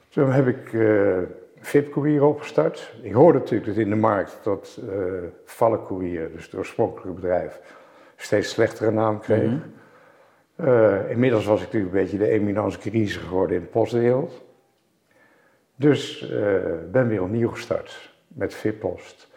Toen 0.09 0.31
heb 0.33 0.47
ik 0.47 0.73
eh 0.73 1.19
VIP-courier 1.61 2.25
opgestart. 2.25 2.95
Ik 3.03 3.13
hoorde 3.13 3.39
natuurlijk 3.39 3.67
dat 3.67 3.77
in 3.77 3.91
de 3.91 3.97
markt 3.97 4.39
dat 4.43 4.81
eh 4.89 5.03
Vallencourier, 5.45 6.31
dus 6.33 6.45
het 6.45 6.55
oorspronkelijke 6.55 7.21
bedrijf, 7.21 7.61
steeds 8.17 8.51
slechtere 8.51 8.91
naam 8.91 9.21
kreeg. 9.21 9.51
Mhm. 9.51 9.59
Eh, 10.57 11.11
inmiddels 11.11 11.45
was 11.47 11.61
ik 11.61 11.67
natuurlijk 11.67 11.95
een 11.95 12.01
beetje 12.03 12.19
de 12.19 12.29
eminence 12.29 12.81
grise 12.81 13.19
geworden 13.19 13.57
in 13.57 13.63
de 13.63 13.69
postwereld. 13.69 14.43
Dus 15.83 16.31
eh, 16.31 16.57
ben 16.91 17.09
weer 17.09 17.23
opnieuw 17.23 17.49
gestart 17.49 18.15
met 18.29 18.55
VIP-post. 18.55 19.31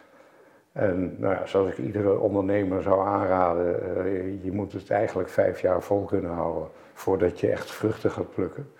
En 0.72 1.16
nou 1.18 1.34
ja, 1.34 1.46
zoals 1.46 1.68
ik 1.68 1.78
iedere 1.78 2.18
ondernemer 2.18 2.82
zou 2.82 3.06
aanraden, 3.06 3.96
eh, 4.04 4.44
je 4.44 4.52
moet 4.52 4.72
het 4.72 4.90
eigenlijk 4.90 5.28
vijf 5.28 5.60
jaar 5.60 5.82
vol 5.82 6.04
kunnen 6.04 6.30
houden 6.30 6.68
voordat 6.92 7.40
je 7.40 7.50
echt 7.50 7.70
vruchten 7.70 8.10
gaat 8.10 8.34
plukken. 8.34 8.72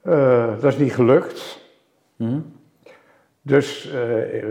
Eh, 0.00 0.60
dat 0.60 0.72
is 0.72 0.78
niet 0.78 0.94
gelukt. 0.94 1.60
Hm? 2.16 2.40
Dus 3.42 3.90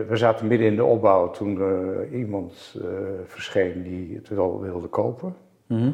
we 0.07 0.11
zaten 0.11 0.47
midden 0.47 0.67
in 0.67 0.75
de 0.75 0.83
opbouw 0.83 1.31
toen 1.31 1.61
eh, 1.61 2.19
iemand 2.19 2.79
verscheen 3.25 3.83
die 3.83 4.15
het 4.15 4.29
wel 4.29 4.61
wilde 4.61 4.87
kopen. 4.87 5.35
Mhm. 5.65 5.91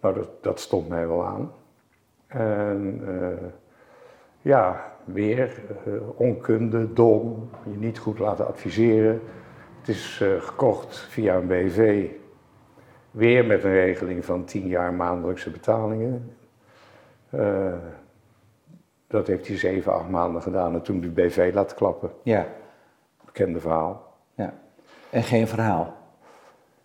Nou, 0.00 0.14
dat, 0.14 0.28
dat 0.42 0.60
stond 0.60 0.88
mij 0.88 1.06
wel 1.06 1.24
aan. 1.24 1.52
En 2.30 3.00
eh, 3.06 3.46
ja, 4.40 4.92
weer 5.04 5.62
eh, 5.86 5.92
onkunde, 6.14 6.92
dom, 6.92 7.50
je 7.70 7.76
niet 7.76 7.98
goed 7.98 8.18
laten 8.18 8.46
adviseren. 8.46 9.20
Het 9.78 9.88
is 9.88 10.20
eh, 10.22 10.40
gekocht 10.40 10.98
via 10.98 11.34
een 11.36 11.46
BV, 11.46 12.08
weer 13.10 13.46
met 13.46 13.64
een 13.64 13.72
regeling 13.72 14.24
van 14.24 14.44
10 14.44 14.66
jaar 14.66 14.94
maandelijkse 14.94 15.50
betalingen. 15.50 16.34
Dat 19.06 19.26
heeft 19.26 19.46
hij 19.46 19.56
7, 19.56 19.92
8 19.92 20.08
maanden 20.08 20.42
gedaan 20.42 20.74
en 20.74 20.82
toen 20.82 21.00
de 21.00 21.08
BV 21.08 21.50
laten 21.54 21.76
klappen. 21.76 22.10
Ja, 22.22 22.46
Bekende 23.24 23.60
verhaal. 23.60 24.14
ja. 24.34 24.54
En 25.10 25.22
geen 25.22 25.48
verhaal. 25.48 25.96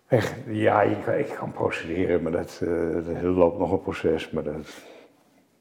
Echt, 0.06 0.34
ja, 0.46 0.82
ik, 0.82 1.06
ik 1.06 1.34
kan 1.38 1.52
procederen, 1.52 2.22
maar 2.22 2.32
dat, 2.32 2.60
er 3.22 3.26
loopt 3.26 3.58
nog 3.58 3.72
een 3.72 3.82
proces, 3.82 4.30
maar 4.30 4.42
dat, 4.42 4.84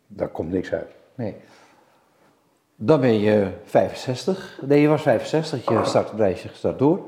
daar 0.08 0.28
komt 0.28 0.52
niks 0.52 0.74
uit. 0.74 0.96
Nee. 1.16 1.36
Dan 2.76 3.00
ben 3.00 3.20
je 3.20 3.50
65. 3.64 4.60
Nee, 4.62 4.82
je 4.82 4.88
was 4.88 5.02
65, 5.02 5.70
je 5.70 5.86
startbedrijfje 5.86 6.50
gestart 6.50 6.80
door. 6.80 7.00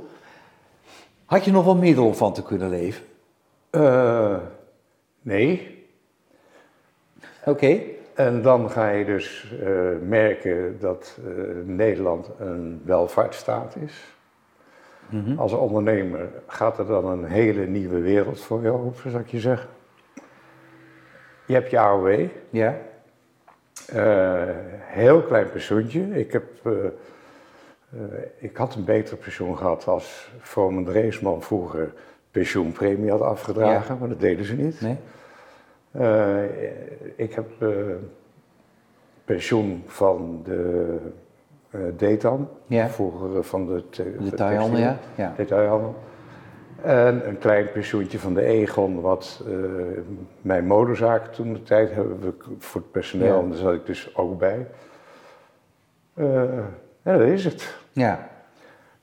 Had 1.25 1.45
je 1.45 1.51
nog 1.51 1.65
wel 1.65 1.75
middel 1.75 2.05
om 2.05 2.15
van 2.15 2.33
te 2.33 2.43
kunnen 2.43 2.69
leven? 2.69 3.03
Eh, 3.69 4.37
nee, 5.21 5.77
Oké. 7.47 7.79
En 8.13 8.41
dan 8.41 8.69
ga 8.69 8.89
je 8.89 9.05
dus 9.05 9.53
eh, 9.61 9.69
merken 10.01 10.79
dat 10.79 11.17
eh, 11.25 11.43
Nederland 11.65 12.29
een 12.39 12.81
welvaartsstaat 12.85 13.75
is. 13.75 14.15
Mhm. 15.09 15.39
Als 15.39 15.53
ondernemer 15.53 16.29
gaat 16.47 16.79
er 16.79 16.85
dan 16.85 17.05
een 17.05 17.25
hele 17.25 17.65
nieuwe 17.65 17.99
wereld 17.99 18.39
voor 18.39 18.61
je 18.61 18.69
open, 18.69 19.11
zou 19.11 19.23
ik 19.23 19.29
je 19.29 19.39
zeggen. 19.39 19.69
Je 21.45 21.53
hebt 21.53 21.71
je 21.71 21.79
AOW, 21.79 22.27
Ja. 22.49 22.77
Eh, 23.93 24.43
heel 24.81 25.21
klein 25.21 25.49
pensioentje. 25.49 26.19
Ik, 26.19 26.31
heb, 26.31 26.43
eh, 26.63 26.71
eh, 26.85 26.89
ik 28.37 28.57
had 28.57 28.75
een 28.75 28.83
beter 28.83 29.17
pensioen 29.17 29.57
gehad 29.57 29.87
als 29.87 30.31
Vroom 30.39 30.85
Dreesman 30.85 31.41
vroeger 31.41 31.93
pensioenpremie 32.31 33.11
had 33.11 33.21
afgedragen, 33.21 33.97
maar 33.97 34.09
dat 34.09 34.19
deden 34.19 34.45
ze 34.45 34.55
niet. 34.55 34.81
Nee? 34.81 34.97
Ik 37.15 37.33
heb 37.33 37.45
pensioen 39.25 39.83
van 39.85 40.41
de 40.43 40.97
eh 41.69 41.79
Detan, 41.97 42.49
Ja. 42.67 42.89
vroeger 42.89 43.43
van 43.43 43.65
de, 43.65 43.89
te- 43.89 44.15
Detailhandel, 44.19 44.79
ja? 44.79 44.97
Ja. 45.15 45.33
detailhandel. 45.37 45.95
En 46.81 47.27
een 47.27 47.37
klein 47.37 47.71
pensioentje 47.71 48.19
van 48.19 48.33
de 48.33 48.41
Egon, 48.41 49.01
wat 49.01 49.43
eh, 49.47 49.53
mijn 50.41 50.65
modezaak 50.65 51.33
toen 51.33 51.53
de 51.53 51.63
tijd 51.63 51.91
hebben 51.93 52.19
we 52.19 52.33
voor 52.59 52.81
het 52.81 52.91
personeel, 52.91 53.35
Ja. 53.35 53.41
en 53.41 53.49
daar 53.49 53.57
zat 53.57 53.73
ik 53.73 53.85
dus 53.85 54.15
ook 54.15 54.37
bij. 54.39 54.67
Eh, 56.13 56.43
ja, 57.03 57.17
dat 57.17 57.27
is 57.27 57.45
het. 57.45 57.75
Ja. 57.91 58.29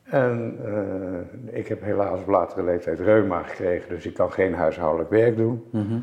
En 0.03 0.59
eh, 0.65 1.59
ik 1.59 1.69
heb 1.69 1.83
helaas 1.83 2.21
op 2.21 2.29
latere 2.29 2.63
leeftijd 2.65 3.01
reuma 3.01 3.43
gekregen, 3.43 3.89
dus 3.89 4.07
ik 4.07 4.15
kan 4.15 4.33
geen 4.33 4.55
huishoudelijk 4.55 5.11
werk 5.11 5.37
doen. 5.37 5.65
Mhm. 5.71 5.99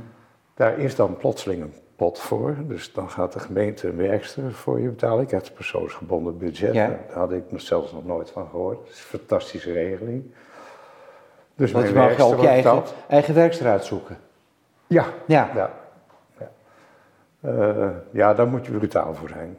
Daar 0.54 0.80
is 0.80 0.96
dan 0.96 1.18
plotseling 1.18 1.62
een 1.62 1.74
pot 1.96 2.20
voor, 2.20 2.56
dus 2.68 2.94
dan 2.94 3.10
gaat 3.10 3.34
de 3.34 3.40
gemeente 3.40 3.88
een 3.88 3.98
werkster 3.98 4.52
voor 4.52 4.80
je 4.80 4.90
betalen. 4.90 5.24
Ik 5.24 5.32
heb 5.32 5.46
een 5.46 5.54
persoonsgebonden 5.54 6.38
budget, 6.38 6.74
Ja. 6.74 6.88
daar 6.88 7.00
had 7.18 7.32
ik 7.32 7.44
zelfs 7.56 7.92
nog 7.92 8.06
nooit 8.06 8.30
van 8.30 8.48
gehoord. 8.50 8.78
Dat 8.78 8.88
is 8.90 9.00
een 9.12 9.20
fantastische 9.20 9.72
regeling. 9.72 10.24
Dus 11.56 11.72
Want 11.72 11.94
mijn 11.94 12.16
je 12.16 12.24
ook 12.24 12.42
je 12.42 12.48
eigen, 12.48 12.84
eigen 13.08 13.34
werkster 13.34 13.68
uitzoeken. 13.68 14.18
Ja, 14.88 15.06
Ja. 15.26 15.50
ja. 15.56 15.70
Ja. 16.40 16.50
Eh, 17.42 17.90
ja, 18.12 18.34
daar 18.34 18.48
moet 18.48 18.66
je 18.66 18.72
brutaal 18.72 19.14
voor 19.14 19.30
zijn. 19.30 19.58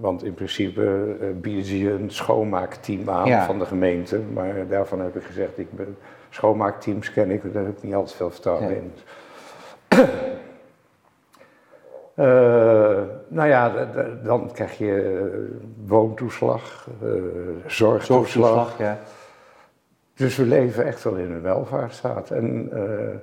Want 0.00 0.24
in 0.24 0.34
principe 0.34 1.16
eh, 1.20 1.26
bieden 1.34 1.64
ze 1.64 1.78
je 1.78 1.90
een 1.92 2.10
schoonmaakteam 2.10 3.10
aan 3.10 3.26
Ja. 3.26 3.44
van 3.44 3.58
de 3.58 3.64
gemeente. 3.66 4.18
Maar 4.18 4.66
daarvan 4.68 5.00
heb 5.00 5.16
ik 5.16 5.22
gezegd, 5.22 5.58
ik 5.58 5.72
ben, 5.72 5.96
schoonmaakteams 6.30 7.12
ken 7.12 7.30
ik, 7.30 7.52
daar 7.52 7.64
heb 7.64 7.76
ik 7.76 7.82
niet 7.82 7.94
altijd 7.94 8.16
veel 8.16 8.30
vertrouwen 8.30 8.68
Ja. 8.68 8.74
in. 8.74 8.92
Eh, 12.14 12.24
nou 13.28 13.48
ja, 13.48 13.86
dan 14.24 14.50
krijg 14.52 14.78
je 14.78 15.48
woontoeslag, 15.86 16.88
zorgtoeslag. 17.66 18.02
Zorgtoeslag, 18.02 18.78
ja. 18.78 18.98
Dus 20.18 20.36
we 20.36 20.44
leven 20.44 20.84
echt 20.84 21.02
wel 21.04 21.14
in 21.14 21.30
een 21.30 21.42
welvaartsstaat. 21.42 22.30
En 22.30 22.68
eh, 22.72 23.16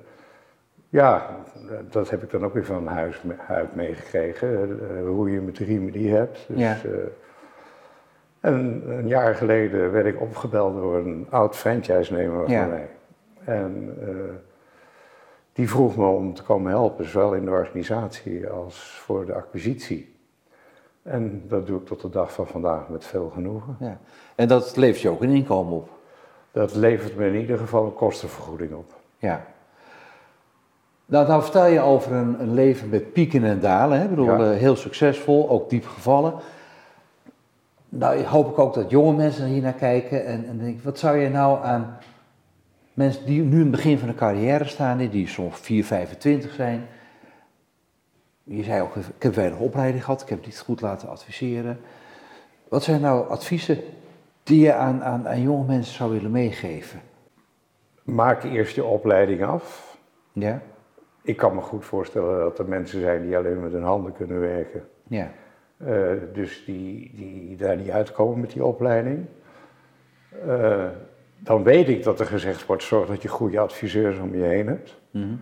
ja, 0.89 1.29
dat 1.89 2.09
heb 2.09 2.23
ik 2.23 2.29
dan 2.31 2.45
ook 2.45 2.53
weer 2.53 2.65
van 2.65 2.87
huis 2.87 3.21
uit 3.47 3.75
meegekregen. 3.75 4.79
eh, 4.97 5.05
hoe 5.07 5.31
je 5.31 5.41
met 5.41 5.55
de 5.55 5.63
riemen 5.63 5.91
die 5.91 6.13
hebt. 6.13 6.45
Dus, 6.47 6.57
Ja. 6.59 6.77
eh, 6.83 6.91
en 8.39 8.83
een 8.87 9.07
jaar 9.07 9.35
geleden 9.35 9.91
werd 9.91 10.05
ik 10.05 10.21
opgebeld 10.21 10.75
door 10.75 10.95
een 10.97 11.27
oud 11.29 11.55
franchise-nemer 11.55 12.43
van 12.43 12.51
Ja. 12.53 12.65
mij. 12.65 12.89
En 13.43 13.97
die 15.53 15.69
vroeg 15.69 15.97
me 15.97 16.05
om 16.05 16.33
te 16.33 16.43
komen 16.43 16.71
helpen, 16.71 17.05
zowel 17.09 17.33
in 17.33 17.45
de 17.45 17.51
organisatie 17.51 18.49
als 18.49 18.99
voor 19.03 19.25
de 19.25 19.33
acquisitie. 19.33 20.15
En 21.03 21.43
dat 21.47 21.67
doe 21.67 21.79
ik 21.79 21.85
tot 21.85 22.01
de 22.01 22.09
dag 22.09 22.33
van 22.33 22.47
vandaag 22.47 22.89
met 22.89 23.05
veel 23.05 23.29
genoegen. 23.29 23.75
ja. 23.79 23.97
En 24.35 24.47
dat 24.47 24.75
levert 24.75 25.01
je 25.01 25.09
ook 25.09 25.21
een 25.21 25.29
inkomen 25.29 25.73
op. 25.73 25.89
Dat 26.55 26.75
levert 26.75 27.15
me 27.15 27.27
in 27.27 27.35
ieder 27.39 27.57
geval 27.57 27.85
een 27.85 27.93
kostenvergoeding 27.93 28.73
op. 28.73 28.93
Ja. 29.17 29.45
Nou, 31.05 31.27
nou 31.27 31.41
vertel 31.41 31.65
je 31.65 31.79
over 31.79 32.11
een, 32.11 32.39
een 32.41 32.53
leven 32.53 32.89
met 32.89 33.13
pieken 33.13 33.43
en 33.43 33.59
dalen. 33.59 33.97
Hè? 33.97 34.03
Ik 34.03 34.09
bedoel, 34.09 34.25
Ja. 34.39 34.51
eh, 34.51 34.57
heel 34.57 34.75
succesvol, 34.75 35.49
ook 35.49 35.69
diep 35.69 35.85
gevallen. 35.87 36.33
Nou, 37.89 38.23
hoop 38.23 38.49
ik 38.51 38.59
ook 38.59 38.73
dat 38.73 38.89
jonge 38.89 39.13
mensen 39.15 39.45
hier 39.45 39.61
naar 39.61 39.73
kijken 39.73 40.25
en, 40.25 40.45
en 40.47 40.57
denken, 40.57 40.83
wat 40.83 40.99
zou 40.99 41.17
je 41.17 41.29
nou 41.29 41.63
aan 41.63 41.97
mensen 42.93 43.25
die 43.25 43.41
nu 43.41 43.55
in 43.55 43.61
het 43.61 43.71
begin 43.71 43.99
van 43.99 44.07
een 44.09 44.15
carrière 44.15 44.65
staan, 44.65 44.97
die- 44.97 45.27
soms 45.27 45.57
4, 45.59 45.85
25 45.85 46.53
zijn. 46.53 46.87
Je 48.43 48.63
zei 48.63 48.81
ook, 48.81 48.95
ik 48.95 49.23
heb 49.23 49.35
weinig 49.35 49.59
opleiding 49.59 50.03
gehad, 50.03 50.21
ik 50.21 50.29
heb 50.29 50.45
niet 50.45 50.59
goed 50.59 50.81
laten 50.81 51.09
adviseren. 51.09 51.79
Wat 52.69 52.83
zijn 52.83 53.01
nou 53.01 53.29
adviezen 53.29 53.77
die 54.45 54.59
je 54.59 54.73
aan, 54.73 55.03
aan, 55.03 55.27
aan 55.27 55.41
jonge 55.41 55.65
mensen 55.65 55.95
zou 55.95 56.11
willen 56.11 56.31
meegeven? 56.31 57.01
Maak 58.03 58.43
eerst 58.43 58.75
je 58.75 58.83
opleiding 58.83 59.43
af. 59.43 59.97
Ja? 60.33 60.61
Ik 61.23 61.37
kan 61.37 61.55
me 61.55 61.61
goed 61.61 61.85
voorstellen 61.85 62.39
dat 62.39 62.59
er 62.59 62.67
mensen 62.67 63.01
zijn 63.01 63.25
die 63.25 63.37
alleen 63.37 63.61
met 63.61 63.71
hun 63.71 63.83
handen 63.83 64.13
kunnen 64.13 64.39
werken. 64.39 64.87
Ja. 65.07 65.31
Eh, 65.77 66.11
dus 66.33 66.65
die, 66.65 67.11
die 67.15 67.57
daar 67.57 67.75
niet 67.75 67.89
uitkomen 67.89 68.39
met 68.39 68.51
die 68.51 68.65
opleiding. 68.65 69.25
Eh, 70.47 70.87
dan 71.39 71.63
weet 71.63 71.89
ik 71.89 72.03
dat 72.03 72.19
er 72.19 72.25
gezegd 72.25 72.65
wordt, 72.65 72.83
zorg 72.83 73.07
dat 73.07 73.21
je 73.21 73.27
goede 73.27 73.59
adviseurs 73.59 74.19
om 74.19 74.35
je 74.35 74.43
heen 74.43 74.67
hebt. 74.67 75.01
Mhm. 75.11 75.35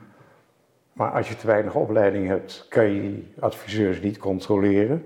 Maar 0.94 1.12
als 1.12 1.30
je 1.30 1.36
te 1.36 1.48
weinig 1.48 1.76
opleiding 1.76 2.28
hebt, 2.28 2.66
kan 2.70 2.86
je 2.86 3.02
die 3.02 3.34
adviseurs 3.40 4.02
niet 4.02 4.18
controleren. 4.18 5.06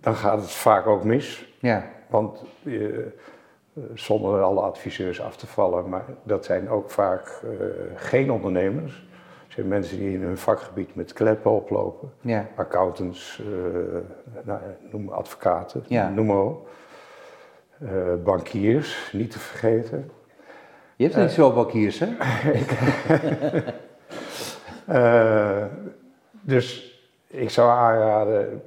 Dan 0.00 0.14
gaat 0.14 0.40
het 0.40 0.50
vaak 0.50 0.86
ook 0.86 1.04
mis. 1.04 1.54
Ja. 1.58 1.92
Want 2.14 2.44
eh, 2.64 2.98
eh, 2.98 3.04
zonder 3.94 4.42
alle 4.42 4.60
adviseurs 4.60 5.20
af 5.20 5.36
te 5.36 5.46
vallen, 5.46 5.88
maar 5.88 6.04
dat 6.22 6.44
zijn 6.44 6.68
ook 6.68 6.90
vaak 6.90 7.40
eh, 7.42 7.50
geen 7.94 8.30
ondernemers. 8.30 9.06
Het 9.44 9.52
zijn 9.52 9.68
mensen 9.68 9.98
die 9.98 10.12
in 10.12 10.22
hun 10.22 10.36
vakgebied 10.38 10.94
met 10.94 11.12
kleppen 11.12 11.50
oplopen. 11.50 12.12
Ja. 12.20 12.46
Accountants, 12.56 13.42
nou, 14.42 14.60
noem 14.90 15.08
advocaten, 15.08 15.84
Ja. 15.86 16.08
noem 16.08 16.26
maar 16.26 16.42
op. 16.42 16.68
Bankiers, 18.24 19.10
niet 19.12 19.30
te 19.30 19.38
vergeten. 19.38 20.10
Je 20.96 21.04
hebt 21.04 21.16
niet 21.16 21.30
zo 21.30 21.52
bankiers, 21.52 21.98
hè? 21.98 22.08
Dus 26.40 26.98
ik 27.26 27.50
zou 27.50 27.70
aanraden, 27.70 28.62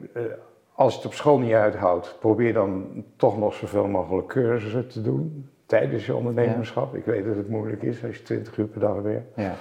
als 0.77 0.91
je 0.91 0.97
het 0.97 1.07
op 1.07 1.13
school 1.13 1.39
niet 1.39 1.53
uithoudt, 1.53 2.15
probeer 2.19 2.53
dan 2.53 3.03
toch 3.15 3.37
nog 3.37 3.53
zoveel 3.53 3.87
mogelijk 3.87 4.27
cursussen 4.27 4.87
te 4.87 5.01
doen 5.01 5.49
tijdens 5.65 6.05
je 6.05 6.15
ondernemerschap. 6.15 6.95
Ik 6.95 7.05
weet 7.05 7.25
dat 7.25 7.35
het 7.35 7.49
moeilijk 7.49 7.81
is 7.81 8.03
als 8.03 8.15
je 8.17 8.23
20 8.23 8.57
uur 8.57 8.65
per 8.65 8.79
dag 8.79 8.95
werkt. 8.95 9.35
Ja. 9.35 9.55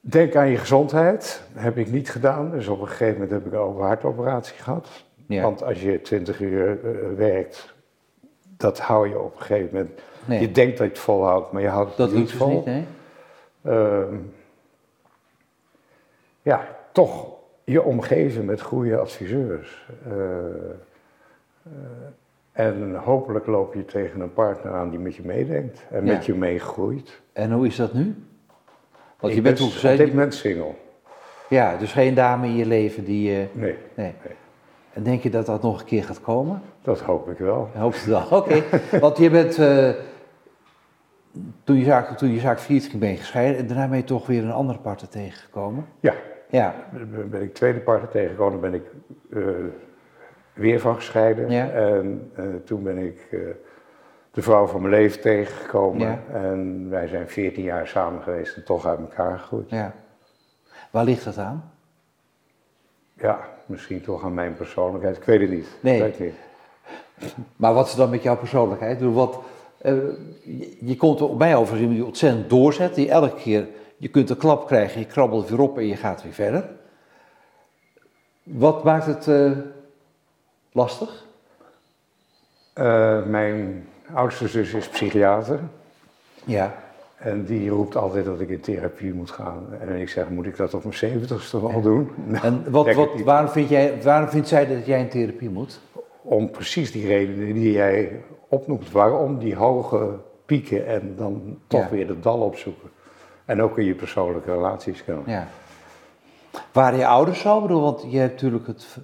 Denk 0.00 0.36
aan 0.36 0.48
je 0.48 0.56
gezondheid. 0.56 1.42
Dat 1.52 1.62
heb 1.62 1.76
ik 1.76 1.90
niet 1.90 2.10
gedaan. 2.10 2.50
Dus 2.50 2.68
op 2.68 2.80
een 2.80 2.88
gegeven 2.88 3.12
moment 3.12 3.30
heb 3.30 3.46
ik 3.46 3.52
een 3.52 3.58
open 3.58 3.84
hartoperatie 3.84 4.56
gehad. 4.56 4.88
Ja. 5.26 5.42
Want 5.42 5.62
als 5.62 5.82
je 5.82 6.02
20 6.02 6.40
uur 6.40 6.78
eh, 6.84 7.16
werkt, 7.16 7.74
dat 8.56 8.80
hou 8.80 9.08
je 9.08 9.18
op 9.18 9.34
een 9.34 9.42
gegeven 9.42 9.68
moment. 9.72 10.00
Nee. 10.24 10.40
Je 10.40 10.52
denkt 10.52 10.78
dat 10.78 10.86
je 10.86 10.92
het 10.92 11.02
volhoudt, 11.02 11.52
maar 11.52 11.62
je 11.62 11.68
houdt 11.68 11.88
het 11.88 11.96
Dat 11.98 12.08
niet 12.08 12.18
lukt 12.18 12.30
dus 12.30 12.38
vol. 12.38 12.48
niet, 12.48 12.64
hè? 12.64 12.84
Ehm, 13.62 14.16
ja, 16.42 16.76
toch 16.92 17.35
je 17.66 17.82
omgeven 17.82 18.44
met 18.44 18.60
goede 18.60 18.96
adviseurs. 18.98 19.86
Eh, 20.06 20.12
eh, 21.62 21.72
en 22.52 22.94
hopelijk 22.94 23.46
loop 23.46 23.74
je 23.74 23.84
tegen 23.84 24.20
een 24.20 24.32
partner 24.32 24.72
aan 24.72 24.90
die 24.90 24.98
met 24.98 25.14
je 25.14 25.22
meedenkt 25.24 25.84
en 25.90 26.06
Ja. 26.06 26.12
met 26.12 26.24
je 26.26 26.34
meegroeit. 26.34 27.20
En 27.32 27.52
hoe 27.52 27.66
is 27.66 27.76
dat 27.76 27.92
nu? 27.92 28.14
Want 29.20 29.32
je 29.32 29.38
Ik 29.38 29.44
bent 29.44 29.58
ben 29.58 29.68
toen 29.80 29.90
op 29.90 29.96
dit 29.96 30.08
moment 30.08 30.34
single. 30.34 30.74
ja, 31.48 31.76
dus 31.76 31.92
geen 31.92 32.14
dame 32.14 32.46
in 32.46 32.56
je 32.56 32.66
leven 32.66 33.04
die... 33.04 33.30
eh, 33.30 33.36
Nee, 33.36 33.48
nee. 33.52 33.76
Nee. 33.94 34.14
En 34.92 35.02
denk 35.02 35.22
je 35.22 35.30
dat 35.30 35.46
dat 35.46 35.62
nog 35.62 35.80
een 35.80 35.86
keer 35.86 36.04
gaat 36.04 36.20
komen? 36.20 36.62
dat 36.82 37.00
hoop 37.00 37.28
ik 37.30 37.38
wel. 37.38 37.68
Hoop 37.74 37.92
het 37.92 38.04
wel. 38.04 38.26
Oké. 38.40 38.62
Want 39.00 39.18
je 39.18 39.30
bent, 39.30 39.54
toen, 41.64 41.76
je 41.76 41.84
zaak, 41.84 42.18
toen 42.18 42.30
je 42.30 42.40
zaak 42.40 42.60
failliet 42.60 42.86
ging, 42.86 43.00
ben 43.00 43.10
je 43.10 43.16
gescheiden. 43.16 43.56
En 43.58 43.66
daarna 43.66 43.88
ben 43.88 43.96
je 43.98 44.04
toch 44.04 44.26
weer 44.26 44.44
een 44.44 44.52
andere 44.52 44.78
partner 44.78 45.10
tegengekomen. 45.10 45.86
Ja, 46.00 46.14
Ja. 46.48 46.74
ben 47.30 47.42
ik 47.42 47.54
tweede 47.54 47.78
partner 47.80 48.10
tegengekomen, 48.10 48.60
ben 48.60 48.74
ik 48.74 48.84
eh, 49.32 49.42
weer 50.52 50.80
van 50.80 50.94
gescheiden. 50.94 51.50
Ja. 51.50 51.70
En 51.70 52.30
eh, 52.34 52.44
toen 52.64 52.82
ben 52.82 52.98
ik 52.98 53.28
eh, 53.30 53.38
de 54.30 54.42
vrouw 54.42 54.66
van 54.66 54.80
mijn 54.80 54.94
leven 54.94 55.20
tegengekomen. 55.20 56.06
Ja. 56.06 56.22
En 56.32 56.90
wij 56.90 57.06
zijn 57.06 57.28
14 57.28 57.62
jaar 57.62 57.86
samen 57.86 58.22
geweest 58.22 58.56
en 58.56 58.64
toch 58.64 58.86
uit 58.86 58.98
elkaar 58.98 59.38
gegroeid. 59.38 59.70
ja. 59.70 59.94
Waar 60.90 61.04
ligt 61.04 61.24
dat 61.24 61.38
aan? 61.38 61.72
Ja, 63.12 63.40
misschien 63.66 64.00
toch 64.00 64.24
aan 64.24 64.34
mijn 64.34 64.54
persoonlijkheid. 64.54 65.16
Ik 65.16 65.24
weet 65.24 65.40
het 65.40 65.50
niet. 65.50 65.68
Nee. 65.80 65.96
Ik 65.96 66.02
weet 66.02 66.18
het 66.18 66.26
niet. 66.26 67.34
Maar 67.56 67.74
wat 67.74 67.86
is 67.86 67.94
dan 67.94 68.10
met 68.10 68.22
jouw 68.22 68.36
persoonlijkheid? 68.36 68.92
Ik 68.92 68.98
bedoel, 68.98 69.14
Wat, 69.14 69.38
je, 69.82 70.76
je 70.80 70.96
komt 70.96 71.20
er 71.20 71.28
op 71.28 71.38
mij 71.38 71.56
over 71.56 71.70
als 71.70 71.80
iemand 71.80 71.96
die 71.96 72.06
ontzettend 72.06 72.50
doorzet. 72.50 72.94
Die 72.94 73.10
elke 73.10 73.34
keer, 73.34 73.66
je 73.96 74.08
kunt 74.08 74.30
een 74.30 74.36
klap 74.36 74.66
krijgen, 74.66 75.00
je 75.00 75.06
krabbelt 75.06 75.48
weer 75.48 75.60
op 75.60 75.78
en 75.78 75.86
je 75.86 75.96
gaat 75.96 76.22
weer 76.22 76.32
verder. 76.32 76.68
Wat 78.42 78.84
maakt 78.84 79.06
het 79.06 79.28
eh, 79.28 79.50
lastig? 80.72 81.24
Eh, 82.72 83.24
mijn 83.24 83.88
oudste 84.14 84.48
zus 84.48 84.72
is 84.72 84.88
psychiater. 84.88 85.60
Ja. 86.44 86.74
En 87.16 87.44
die 87.44 87.68
roept 87.70 87.96
altijd 87.96 88.24
dat 88.24 88.40
ik 88.40 88.48
in 88.48 88.60
therapie 88.60 89.14
moet 89.14 89.30
gaan. 89.30 89.66
En 89.80 89.96
ik 89.96 90.08
zeg, 90.08 90.28
moet 90.28 90.46
ik 90.46 90.56
dat 90.56 90.74
op 90.74 90.82
mijn 90.82 90.94
zeventigste 90.94 91.60
wel 91.68 91.80
doen? 91.80 92.10
Nou, 92.24 92.44
En 92.44 92.70
wat, 92.70 92.86
ik 92.86 92.94
wat, 92.96 93.14
niet. 93.14 93.24
waarom, 93.24 93.48
vind 93.50 93.68
jij, 93.68 94.02
waarom 94.02 94.28
vindt 94.28 94.48
zij 94.48 94.66
dat 94.66 94.86
jij 94.86 95.00
in 95.00 95.08
therapie 95.08 95.50
moet? 95.50 95.80
Om 96.22 96.50
precies 96.50 96.92
die 96.92 97.06
redenen 97.06 97.54
die 97.54 97.72
jij 97.72 98.22
opnoemt. 98.48 98.90
Waarom 98.90 99.38
die 99.38 99.54
hoge 99.54 100.10
pieken 100.46 100.86
en 100.86 101.14
dan 101.16 101.58
toch 101.66 101.80
Ja. 101.80 101.88
weer 101.90 102.06
de 102.06 102.20
dal 102.20 102.40
opzoeken. 102.40 102.90
En 103.46 103.62
ook 103.62 103.78
in 103.78 103.84
je 103.84 103.94
persoonlijke 103.94 104.52
relaties 104.52 105.00
gaan. 105.00 105.22
Ja. 105.26 105.46
Waren 106.72 106.98
je 106.98 107.06
ouders 107.06 107.40
zo? 107.40 107.56
Ik 107.56 107.62
bedoel, 107.62 107.82
Want 107.82 108.04
je 108.08 108.18
hebt 108.18 108.32
natuurlijk 108.32 108.66
het... 108.66 108.96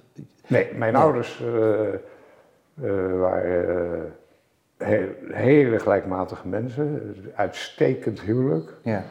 Nee, 0.47 0.67
mijn 0.75 0.95
ouders 0.95 1.41
eh, 1.41 1.93
eh, 1.93 3.19
waren 3.19 3.69
eh, 4.77 4.87
he- 4.87 5.15
hele 5.31 5.79
gelijkmatige 5.79 6.47
mensen. 6.47 7.15
Uitstekend 7.35 8.21
huwelijk. 8.21 8.73
Ja. 8.81 9.03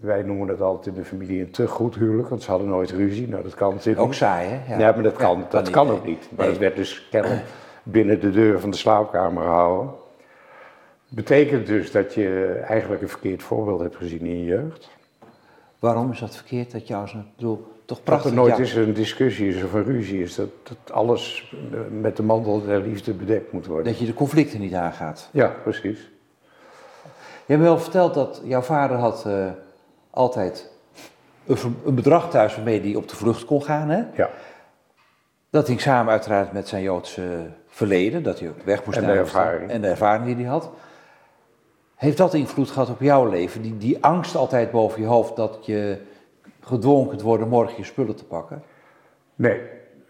Wij 0.00 0.22
noemen 0.22 0.48
het 0.48 0.60
altijd 0.60 0.86
in 0.96 1.02
de 1.02 1.08
familie 1.08 1.40
een 1.40 1.50
te 1.50 1.66
goed 1.68 1.94
huwelijk, 1.94 2.28
want 2.28 2.42
ze 2.42 2.50
hadden 2.50 2.68
nooit 2.68 2.90
ruzie. 2.90 3.28
Nou, 3.28 3.42
dat 3.42 3.54
kan 3.54 3.74
natuurlijk 3.74 4.04
Ook 4.06 4.14
saai, 4.14 4.48
hè? 4.48 4.76
Ja, 4.78 4.92
maar 4.92 5.02
dat 5.02 5.16
kan, 5.16 5.38
Ja, 5.38 5.46
dat 5.50 5.62
niet, 5.62 5.72
kan 5.72 5.86
nee. 5.86 5.96
ook 5.96 6.04
niet. 6.04 6.28
Maar 6.30 6.38
Nee. 6.40 6.48
het 6.48 6.58
werd 6.58 6.76
dus 6.76 7.08
kennelijk 7.10 7.42
binnen 7.82 8.20
de 8.20 8.30
deur 8.30 8.60
van 8.60 8.70
de 8.70 8.76
slaapkamer 8.76 9.42
gehouden. 9.42 9.92
Betekent 11.14 11.66
dus 11.66 11.90
dat 11.90 12.14
je 12.14 12.60
eigenlijk 12.66 13.02
een 13.02 13.08
verkeerd 13.08 13.42
voorbeeld 13.42 13.80
hebt 13.80 13.96
gezien 13.96 14.20
in 14.20 14.38
je 14.38 14.44
jeugd. 14.44 14.90
Waarom 15.78 16.10
is 16.10 16.18
dat 16.18 16.36
verkeerd 16.36 16.72
dat 16.72 16.86
jou. 16.88 17.08
Ik 17.08 17.14
bedoel, 17.36 17.56
toch 17.56 17.96
Dat 17.96 18.04
prachtig. 18.04 18.30
er 18.30 18.36
nooit 18.36 18.52
ja. 18.52 18.58
eens 18.58 18.74
een 18.74 18.92
discussie 18.92 19.48
is 19.48 19.62
of 19.62 19.72
een 19.72 19.84
ruzie 19.84 20.22
is. 20.22 20.34
Dat, 20.34 20.48
dat 20.62 20.92
alles 20.92 21.54
eh, 21.72 21.78
met 22.00 22.16
de 22.16 22.22
mantel 22.22 22.64
der 22.64 22.80
liefde 22.80 23.12
bedekt 23.12 23.52
moet 23.52 23.66
worden. 23.66 23.84
Dat 23.84 23.98
je 23.98 24.06
de 24.06 24.14
conflicten 24.14 24.60
niet 24.60 24.74
aangaat. 24.74 25.28
Ja, 25.32 25.46
precies. 25.62 26.10
Je 27.46 27.52
hebt 27.52 27.60
me 27.60 27.66
wel 27.66 27.78
verteld 27.78 28.14
dat 28.14 28.40
jouw 28.44 28.60
vader 28.60 28.96
had 28.96 29.26
eh, 29.26 29.50
altijd 30.10 30.70
een, 31.46 31.76
een 31.84 31.94
bedrag 31.94 32.30
thuis 32.30 32.54
waarmee 32.54 32.80
hij 32.80 32.94
op 32.94 33.08
de 33.08 33.16
vlucht 33.16 33.44
kon 33.44 33.62
gaan. 33.62 33.88
Hè? 33.88 34.02
Ja. 34.14 34.30
Dat 35.50 35.66
hing 35.66 35.80
samen 35.80 36.12
uiteraard 36.12 36.52
met 36.52 36.68
zijn 36.68 36.82
Joodse 36.82 37.46
verleden, 37.68 38.22
dat 38.22 38.38
hij 38.38 38.48
ook 38.48 38.62
weg 38.64 38.84
moest 38.84 38.98
En 38.98 39.02
de 39.04 39.08
naar 39.08 39.18
ervaring. 39.18 39.70
En 39.70 39.80
de 39.80 39.88
ervaring 39.88 40.26
die 40.26 40.34
hij 40.34 40.44
had. 40.44 40.70
Heeft 42.02 42.16
dat 42.16 42.34
invloed 42.34 42.70
gehad 42.70 42.90
op 42.90 43.00
jouw 43.00 43.28
leven? 43.28 43.62
Die, 43.62 43.76
die 43.76 44.04
angst 44.04 44.36
altijd 44.36 44.70
boven 44.70 45.00
je 45.00 45.06
hoofd 45.06 45.36
dat 45.36 45.58
je 45.66 45.98
gedwongen 46.60 47.08
kunt 47.08 47.22
worden 47.22 47.48
morgen 47.48 47.74
je 47.76 47.84
spullen 47.84 48.16
te 48.16 48.24
pakken? 48.24 48.62
Nee, 49.34 49.60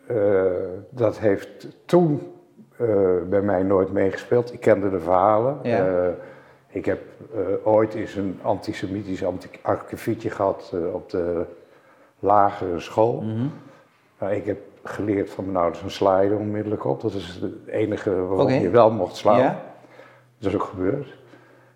eh, 0.06 0.42
dat 0.90 1.18
heeft 1.18 1.66
toen 1.84 2.32
eh, 2.76 2.88
bij 3.28 3.40
mij 3.40 3.62
nooit 3.62 3.92
meegespeeld. 3.92 4.52
Ik 4.52 4.60
kende 4.60 4.90
de 4.90 5.00
verhalen. 5.00 5.58
Ja. 5.62 5.86
Eh, 5.86 6.08
ik 6.68 6.84
heb 6.84 7.00
ooit 7.64 7.94
eens 7.94 8.14
een 8.14 8.38
antisemitisch 8.42 9.24
anti- 9.24 9.58
akkefietje 9.62 10.30
gehad 10.30 10.70
eh, 10.74 10.94
op 10.94 11.10
de 11.10 11.44
lagere 12.18 12.80
school. 12.80 13.20
Mhm. 13.20 13.46
Nou, 14.18 14.32
ik 14.34 14.44
heb 14.44 14.58
geleerd 14.82 15.30
van 15.30 15.44
mijn 15.44 15.56
ouders 15.56 15.82
een 15.82 15.90
slaan 15.90 16.32
onmiddellijk 16.36 16.84
op. 16.84 17.00
Dat 17.00 17.14
is 17.14 17.38
het 17.40 17.66
enige 17.66 18.14
waarop 18.26 18.48
je 18.48 18.70
wel 18.70 18.90
mocht 18.90 19.16
slaan. 19.16 19.38
Ja? 19.38 19.62
Dat 20.38 20.48
is 20.52 20.56
ook 20.56 20.64
gebeurd. 20.64 21.20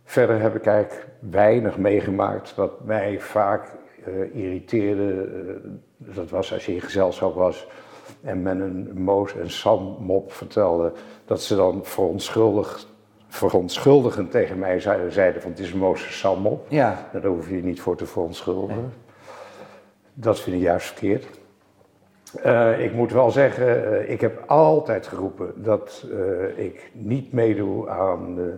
Verder 0.09 0.41
heb 0.41 0.55
ik 0.55 0.67
eigenlijk 0.67 1.07
weinig 1.19 1.79
meegemaakt 1.79 2.55
wat 2.55 2.85
mij 2.85 3.21
vaak 3.21 3.73
eh, 4.05 4.35
irriteerde. 4.45 5.13
eh, 5.13 5.71
dat 6.15 6.31
was 6.31 6.53
als 6.53 6.67
je 6.67 6.75
in 6.75 6.81
gezelschap 6.81 7.35
was 7.35 7.69
en 8.23 8.43
men 8.43 8.61
een 8.61 8.91
Moos 9.03 9.37
en 9.37 9.51
Sam 9.51 9.97
mop 10.01 10.33
vertelde, 10.33 10.93
dat 11.25 11.43
ze 11.43 11.57
dan 11.57 11.81
verontschuldigd, 11.85 12.87
verontschuldigend 13.29 14.31
tegen 14.31 14.59
mij 14.59 14.81
zeiden, 14.81 15.13
zeiden 15.13 15.43
van 15.43 15.51
het 15.51 15.61
is 15.61 15.73
een 15.73 15.79
Moos 15.79 16.07
en 16.07 16.13
Sam 16.13 16.41
mop. 16.41 16.67
Ja. 16.69 17.07
Nou, 17.13 17.23
Daar 17.23 17.33
hoef 17.33 17.49
je 17.49 17.57
je 17.57 17.63
niet 17.63 17.81
voor 17.81 17.97
te 17.97 18.07
verontschuldigen. 18.07 18.93
Dat 20.15 20.41
vind 20.41 20.57
ik 20.57 20.63
juist 20.63 20.87
verkeerd. 20.87 21.27
Eh, 22.43 22.85
ik 22.85 22.93
moet 22.93 23.13
wel 23.13 23.31
zeggen, 23.31 24.11
ik 24.11 24.21
heb 24.21 24.43
altijd 24.47 25.07
geroepen 25.07 25.53
dat 25.63 26.07
ik 26.57 26.91
niet 26.93 27.33
meedoe 27.33 27.89
aan 27.89 28.35
de 28.35 28.57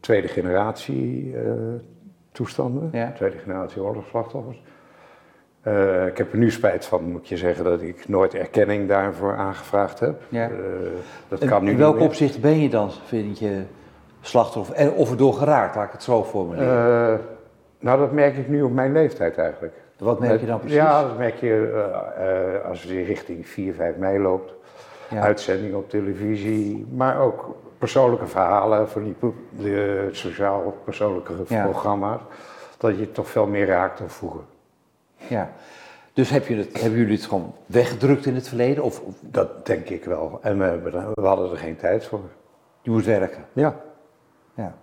tweede 0.00 0.28
generatie 0.28 1.34
eh, 1.36 1.42
toestanden, 2.32 2.88
Ja. 2.92 3.12
tweede 3.12 3.38
generatie 3.38 3.82
oorlogsslachtoffers. 3.82 4.62
Eh, 5.62 6.06
ik 6.06 6.18
heb 6.18 6.32
er 6.32 6.38
nu 6.38 6.50
spijt 6.50 6.86
van, 6.86 7.04
moet 7.04 7.28
je 7.28 7.36
zeggen, 7.36 7.64
dat 7.64 7.82
ik 7.82 8.08
nooit 8.08 8.34
erkenning 8.34 8.88
daarvoor 8.88 9.36
aangevraagd 9.36 10.00
heb. 10.00 10.20
Ja. 10.28 10.48
Eh, 10.48 10.56
dat 11.28 11.40
En 11.40 11.48
kan 11.48 11.64
nu 11.64 11.70
in 11.70 11.76
welk 11.76 12.00
opzicht 12.00 12.40
ben 12.40 12.58
je 12.58 12.68
dan, 12.68 12.90
vind 13.06 13.38
je, 13.38 13.62
slachtoffer? 14.20 14.74
En 14.74 14.90
of 14.92 15.10
erdoor 15.10 15.34
geraakt, 15.34 15.74
laat 15.76 15.86
ik 15.86 15.92
het 15.92 16.02
zo 16.02 16.24
formuleren. 16.24 17.12
Eh, 17.12 17.18
nou, 17.78 17.98
dat 17.98 18.12
merk 18.12 18.36
ik 18.36 18.48
nu 18.48 18.62
op 18.62 18.72
mijn 18.72 18.92
leeftijd 18.92 19.38
eigenlijk. 19.38 19.74
Wat 19.98 20.20
merk 20.20 20.40
je 20.40 20.46
dan 20.46 20.58
precies? 20.58 20.76
Ja, 20.76 21.02
dat 21.02 21.18
merk 21.18 21.34
je 21.36 21.72
eh, 22.16 22.54
eh, 22.54 22.64
als 22.64 22.82
je 22.82 23.02
richting 23.02 23.48
4, 23.48 23.74
5 23.74 23.96
mei 23.96 24.18
loopt. 24.18 24.52
Ja. 25.10 25.20
Uitzendingen 25.20 25.76
op 25.78 25.90
televisie, 25.90 26.86
maar 26.90 27.20
ook 27.20 27.56
persoonlijke 27.84 28.26
verhalen 28.26 28.88
van 28.88 29.02
die 29.04 29.14
de 29.50 30.08
sociaal-persoonlijke 30.12 31.32
Ja. 31.48 31.64
programma's. 31.64 32.20
Dat 32.78 32.98
je 32.98 33.12
toch 33.12 33.28
veel 33.28 33.46
meer 33.46 33.66
raakt 33.66 33.98
dan 33.98 34.10
vroeger. 34.10 34.40
Ja. 35.16 35.52
Dus 36.12 36.30
heb 36.30 36.46
je 36.46 36.56
het, 36.56 36.80
hebben 36.80 36.98
jullie 36.98 37.16
het 37.16 37.24
gewoon 37.24 37.54
weggedrukt 37.66 38.26
in 38.26 38.34
het 38.34 38.48
verleden? 38.48 38.82
Of, 38.84 39.00
of 39.00 39.14
Dat 39.20 39.66
denk 39.66 39.88
ik 39.88 40.04
wel. 40.04 40.38
En 40.42 40.58
we, 40.58 41.20
hadden 41.20 41.50
er 41.50 41.56
geen 41.56 41.76
tijd 41.76 42.04
voor. 42.04 42.20
je 42.82 42.90
moet 42.90 43.04
werken? 43.04 43.44
Ja. 43.52 43.80
Ja. 44.54 44.74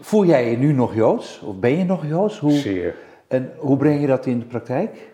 Voel 0.00 0.24
jij 0.24 0.50
je 0.50 0.56
nu 0.56 0.72
nog 0.72 0.94
Joods? 0.94 1.40
Of 1.40 1.58
ben 1.58 1.78
je 1.78 1.84
nog 1.84 2.06
Joods? 2.06 2.38
Hoe, 2.38 2.50
Zeer. 2.50 2.94
en 3.28 3.52
hoe 3.56 3.76
breng 3.76 4.00
je 4.00 4.06
dat 4.06 4.26
in 4.26 4.38
de 4.38 4.44
praktijk? 4.44 5.10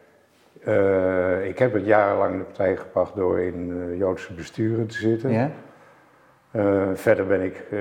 Eh, 0.64 1.46
ik 1.48 1.58
heb 1.58 1.72
het 1.72 1.84
jarenlang 1.84 2.32
in 2.32 2.38
de 2.38 2.44
partij 2.44 2.76
gebracht 2.76 3.14
door 3.16 3.40
in 3.40 3.72
eh, 3.90 3.98
Joodse 3.98 4.32
besturen 4.32 4.86
te 4.86 4.96
zitten. 4.96 5.30
Ja? 5.30 5.50
Eh, 6.50 6.88
verder 6.94 7.26
ben 7.26 7.42
ik 7.42 7.66
eh, 7.70 7.80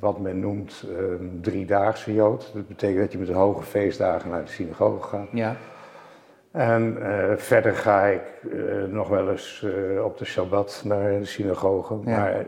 wat 0.00 0.20
men 0.20 0.40
noemt 0.40 0.84
een 0.98 1.38
driedaagse 1.42 2.14
Jood. 2.14 2.50
Dat 2.54 2.68
betekent 2.68 2.98
dat 3.00 3.12
je 3.12 3.18
met 3.18 3.26
de 3.26 3.32
hoge 3.32 3.62
feestdagen 3.62 4.30
naar 4.30 4.44
de 4.44 4.50
synagoge 4.50 5.08
gaat. 5.08 5.28
Ja. 5.32 5.56
En 6.50 7.02
eh, 7.02 7.36
verder 7.36 7.74
ga 7.74 8.04
ik 8.06 8.22
eh, 8.52 8.58
nog 8.88 9.08
wel 9.08 9.30
eens 9.30 9.64
eh, 9.94 10.04
op 10.04 10.18
de 10.18 10.24
Shabbat 10.24 10.82
naar 10.84 11.18
de 11.18 11.24
synagoge. 11.24 11.98
Ja. 12.04 12.18
Maar 12.18 12.44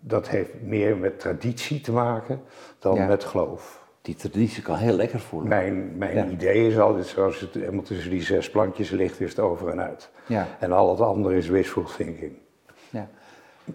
dat 0.00 0.28
heeft 0.28 0.50
meer 0.62 0.96
met 0.96 1.20
traditie 1.20 1.80
te 1.80 1.92
maken 1.92 2.40
dan 2.78 2.94
Ja. 2.94 3.06
met 3.06 3.24
geloof. 3.24 3.84
Die 4.02 4.14
traditie 4.14 4.62
kan 4.62 4.76
heel 4.76 4.96
lekker 4.96 5.20
voelen. 5.20 5.48
Mijn, 5.48 5.92
mijn 5.98 6.14
Ja. 6.16 6.26
idee 6.26 6.66
is 6.68 6.78
altijd, 6.78 7.06
zoals 7.06 7.40
het 7.40 7.54
helemaal 7.54 7.82
tussen 7.82 8.10
die 8.10 8.22
zes 8.22 8.50
plankjes 8.50 8.90
ligt, 8.90 9.20
is 9.20 9.30
het 9.30 9.38
over 9.38 9.68
en 9.68 9.80
uit. 9.80 10.10
Ja. 10.26 10.46
En 10.60 10.72
al 10.72 10.90
het 10.90 11.00
andere 11.00 11.36
is 11.36 11.48
wishful 11.48 11.84
thinking. 11.96 12.32
Ja. 12.90 13.08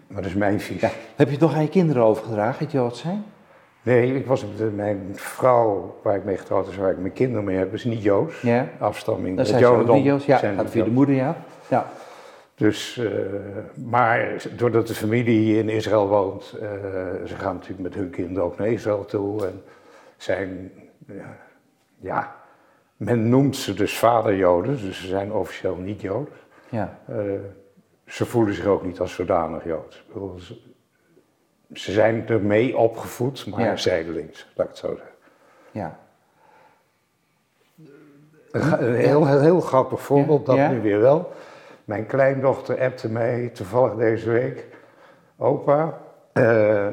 Maar 0.07 0.21
dat 0.21 0.31
is 0.31 0.37
mijn. 0.37 0.59
Ja. 0.79 0.89
Heb 1.15 1.27
je 1.27 1.33
het 1.33 1.39
nog 1.41 1.53
aan 1.55 1.61
je 1.61 1.69
kinderen 1.69 2.03
overgedragen, 2.03 2.63
het 2.65 2.71
Joods 2.71 2.99
zijn? 2.99 3.23
Nee, 3.83 4.15
ik 4.15 4.25
was, 4.25 4.45
de- 4.57 4.63
mijn 4.75 5.09
vrouw 5.13 5.99
waar 6.03 6.15
ik 6.15 6.23
mee 6.23 6.37
getrouwd 6.37 6.67
is, 6.67 6.75
waar 6.77 6.91
ik 6.91 6.97
mijn 6.97 7.13
kinderen 7.13 7.43
mee 7.43 7.57
heb, 7.57 7.73
is 7.73 7.83
niet 7.83 8.03
Joods. 8.03 8.41
Ja. 8.41 8.67
Afstamming. 8.79 9.37
Dat 9.37 9.47
zijn 9.47 9.59
Jodendom 9.61 9.95
niet 9.95 10.05
Joods? 10.05 10.25
Ja, 10.25 10.37
zijn 10.37 10.55
gaat 10.55 10.69
via 10.69 10.83
de 10.83 10.91
moeder, 10.91 11.15
ja. 11.15 11.35
Ja. 11.67 11.85
Dus, 12.55 12.97
eh, 12.97 13.11
maar 13.89 14.43
doordat 14.55 14.87
de 14.87 14.93
familie 14.93 15.57
in 15.57 15.69
Israël 15.69 16.07
woont, 16.07 16.55
eh, 16.61 16.67
ze 17.25 17.35
gaan 17.35 17.53
natuurlijk 17.53 17.81
met 17.81 17.93
hun 17.93 18.09
kinderen 18.09 18.43
ook 18.43 18.57
naar 18.57 18.67
Israël 18.67 19.05
toe. 19.05 19.45
En 19.45 19.61
zijn, 20.17 20.71
ja, 21.07 21.37
ja, 21.99 22.35
men 22.97 23.29
noemt 23.29 23.55
ze 23.55 23.73
dus 23.73 23.97
vaderjoden, 23.97 24.77
dus 24.81 25.01
ze 25.01 25.07
zijn 25.07 25.33
officieel 25.33 25.75
niet 25.75 26.01
Joods. 26.01 26.31
ja. 26.69 26.99
Ze 28.11 28.25
voelen 28.25 28.53
zich 28.53 28.65
ook 28.65 28.83
niet 28.85 28.99
als 28.99 29.13
zodanig 29.13 29.63
Joods. 29.63 30.05
Ze, 31.73 31.91
zijn 31.91 32.27
ermee 32.27 32.77
opgevoed, 32.77 33.45
maar 33.47 33.59
Ja. 33.61 33.75
zijdelings, 33.75 34.47
laat 34.55 34.65
ik 34.67 34.71
het 34.71 34.77
zo 34.81 34.87
zeggen. 34.95 35.15
ja. 35.71 35.99
Een, 38.51 38.95
heel, 38.95 39.27
heel, 39.27 39.39
heel 39.39 39.59
grappig 39.61 40.01
voorbeeld, 40.01 40.45
dat 40.45 40.55
Ja? 40.55 40.71
nu 40.71 40.81
weer 40.81 40.99
wel. 40.99 41.31
Mijn 41.85 42.05
kleindochter 42.05 42.81
appte 42.81 43.09
mij 43.09 43.49
toevallig 43.53 43.95
deze 43.95 44.29
week. 44.29 44.67
Opa, 45.37 46.01
eh, 46.33 46.87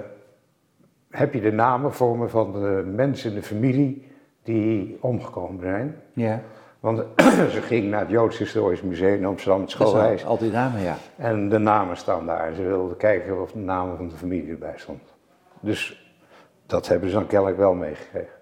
heb 1.10 1.32
je 1.34 1.40
de 1.40 1.52
namen 1.52 1.92
voor 1.92 2.18
me 2.18 2.28
van 2.28 2.52
de 2.52 2.82
mensen 2.94 3.30
in 3.30 3.36
de 3.36 3.42
familie 3.42 4.10
die 4.42 4.98
omgekomen 5.00 5.60
zijn? 5.60 6.02
ja. 6.12 6.40
Want 6.80 6.98
ze 7.54 7.60
ging 7.62 7.90
naar 7.90 8.00
het 8.00 8.10
Joods 8.10 8.38
Historisch 8.38 8.82
Museum 8.82 9.14
in 9.18 9.24
Amsterdam 9.24 9.60
met 9.60 9.70
Dat 9.70 9.80
is 9.80 9.86
schoolreis. 9.88 10.22
al- 10.24 10.28
altijd 10.30 10.52
namen, 10.52 10.80
ja. 10.80 10.96
En 11.16 11.48
de 11.48 11.58
namen 11.58 11.96
staan 11.96 12.26
daar. 12.26 12.46
En 12.48 12.54
ze 12.54 12.62
wilde 12.62 12.96
kijken 12.96 13.42
of 13.42 13.52
de 13.52 13.58
namen 13.58 13.96
van 13.96 14.08
de 14.08 14.16
familie 14.16 14.50
erbij 14.50 14.74
stond. 14.76 15.00
Dus 15.60 16.06
dat 16.66 16.88
hebben 16.88 17.08
ze 17.08 17.14
dan 17.14 17.26
kennelijk 17.26 17.58
wel 17.58 17.74
meegekregen. 17.74 18.32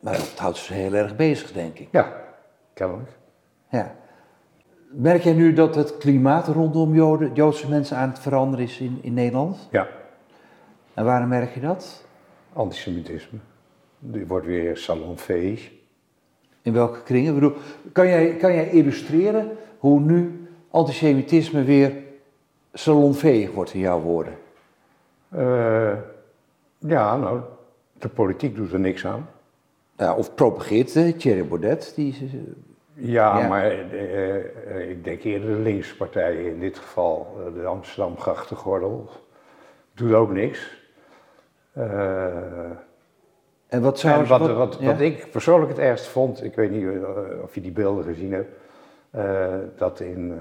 Maar 0.00 0.12
dat 0.12 0.34
houdt 0.38 0.56
ze 0.56 0.72
heel 0.74 0.92
erg 0.94 1.16
bezig, 1.16 1.52
denk 1.52 1.78
ik. 1.78 1.88
Ja, 1.90 2.12
kennelijk. 2.74 3.10
Ja. 3.68 3.94
Merk 4.90 5.22
jij 5.22 5.32
nu 5.32 5.52
dat 5.52 5.74
het 5.74 5.96
klimaat 5.98 6.48
rondom 6.48 6.94
Joden, 6.94 7.32
Joodse 7.34 7.68
mensen 7.68 7.96
aan 7.96 8.08
het 8.08 8.18
veranderen 8.18 8.64
is 8.64 8.78
in, 8.78 8.98
in 9.02 9.14
Nederland? 9.14 9.68
Ja, 9.70 9.86
En 10.94 11.04
waarom 11.04 11.28
merk 11.28 11.54
je 11.54 11.60
dat? 11.60 12.04
antisemitisme. 12.52 13.38
Die 13.98 14.26
wordt 14.26 14.46
weer 14.46 14.76
salonveeg. 14.76 15.70
In 16.62 16.72
welke 16.72 17.02
kringen? 17.02 17.34
Ik 17.34 17.40
bedoel, 17.40 17.56
kan, 17.92 18.06
jij, 18.08 18.36
kan 18.36 18.54
jij 18.54 18.68
illustreren 18.70 19.50
hoe 19.78 20.00
nu 20.00 20.48
antisemitisme 20.70 21.62
weer 21.64 21.92
salonveeg 22.72 23.50
wordt 23.52 23.74
in 23.74 23.80
jouw 23.80 24.00
woorden? 24.00 24.34
Eh, 25.28 25.92
ja, 26.78 27.16
nou, 27.16 27.40
de 27.98 28.08
politiek 28.08 28.56
doet 28.56 28.72
er 28.72 28.80
niks 28.80 29.06
aan. 29.06 29.28
Ja, 29.96 30.14
of 30.14 30.34
propageert 30.34 30.94
uh, 30.96 31.12
Thierry 31.12 31.46
Baudet? 31.46 31.92
Die, 31.96 32.16
eh, 32.20 32.38
Ja, 32.94 33.38
Ja. 33.38 33.48
maar 33.48 33.72
ik 34.88 35.04
denk 35.04 35.22
eerder 35.22 35.48
de 35.56 35.62
linkse 35.62 35.96
partijen, 35.96 36.46
in 36.52 36.60
dit 36.60 36.78
geval 36.78 37.36
de 37.54 37.64
Amsterdam 37.64 38.18
Grachtengordel, 38.18 39.10
doet 39.94 40.12
ook 40.12 40.30
niks. 40.32 40.80
Eh, 41.72 42.70
en 43.72 43.82
wat 43.82 43.98
zou 43.98 44.20
en 44.22 44.26
wat, 44.26 44.40
wat- 44.40 44.56
wat, 44.56 44.76
ja? 44.80 44.86
wat 44.86 45.00
ik 45.00 45.30
persoonlijk 45.30 45.70
het 45.70 45.80
ergst 45.80 46.06
vond, 46.06 46.44
ik 46.44 46.54
weet 46.54 46.70
niet 46.70 46.84
eh, 46.84 46.98
of 47.42 47.54
je 47.54 47.60
die 47.60 47.72
beelden 47.72 48.04
gezien 48.04 48.32
hebt, 48.32 48.48
eh, 49.10 49.54
dat 49.76 50.00
in, 50.00 50.38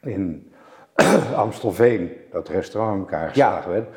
eh, 0.00 0.12
in 0.12 0.52
Amstelveen 1.36 2.12
dat 2.32 2.48
restaurant 2.48 2.94
in 2.94 3.00
elkaar 3.00 3.28
geslagen 3.28 3.70
werd. 3.70 3.88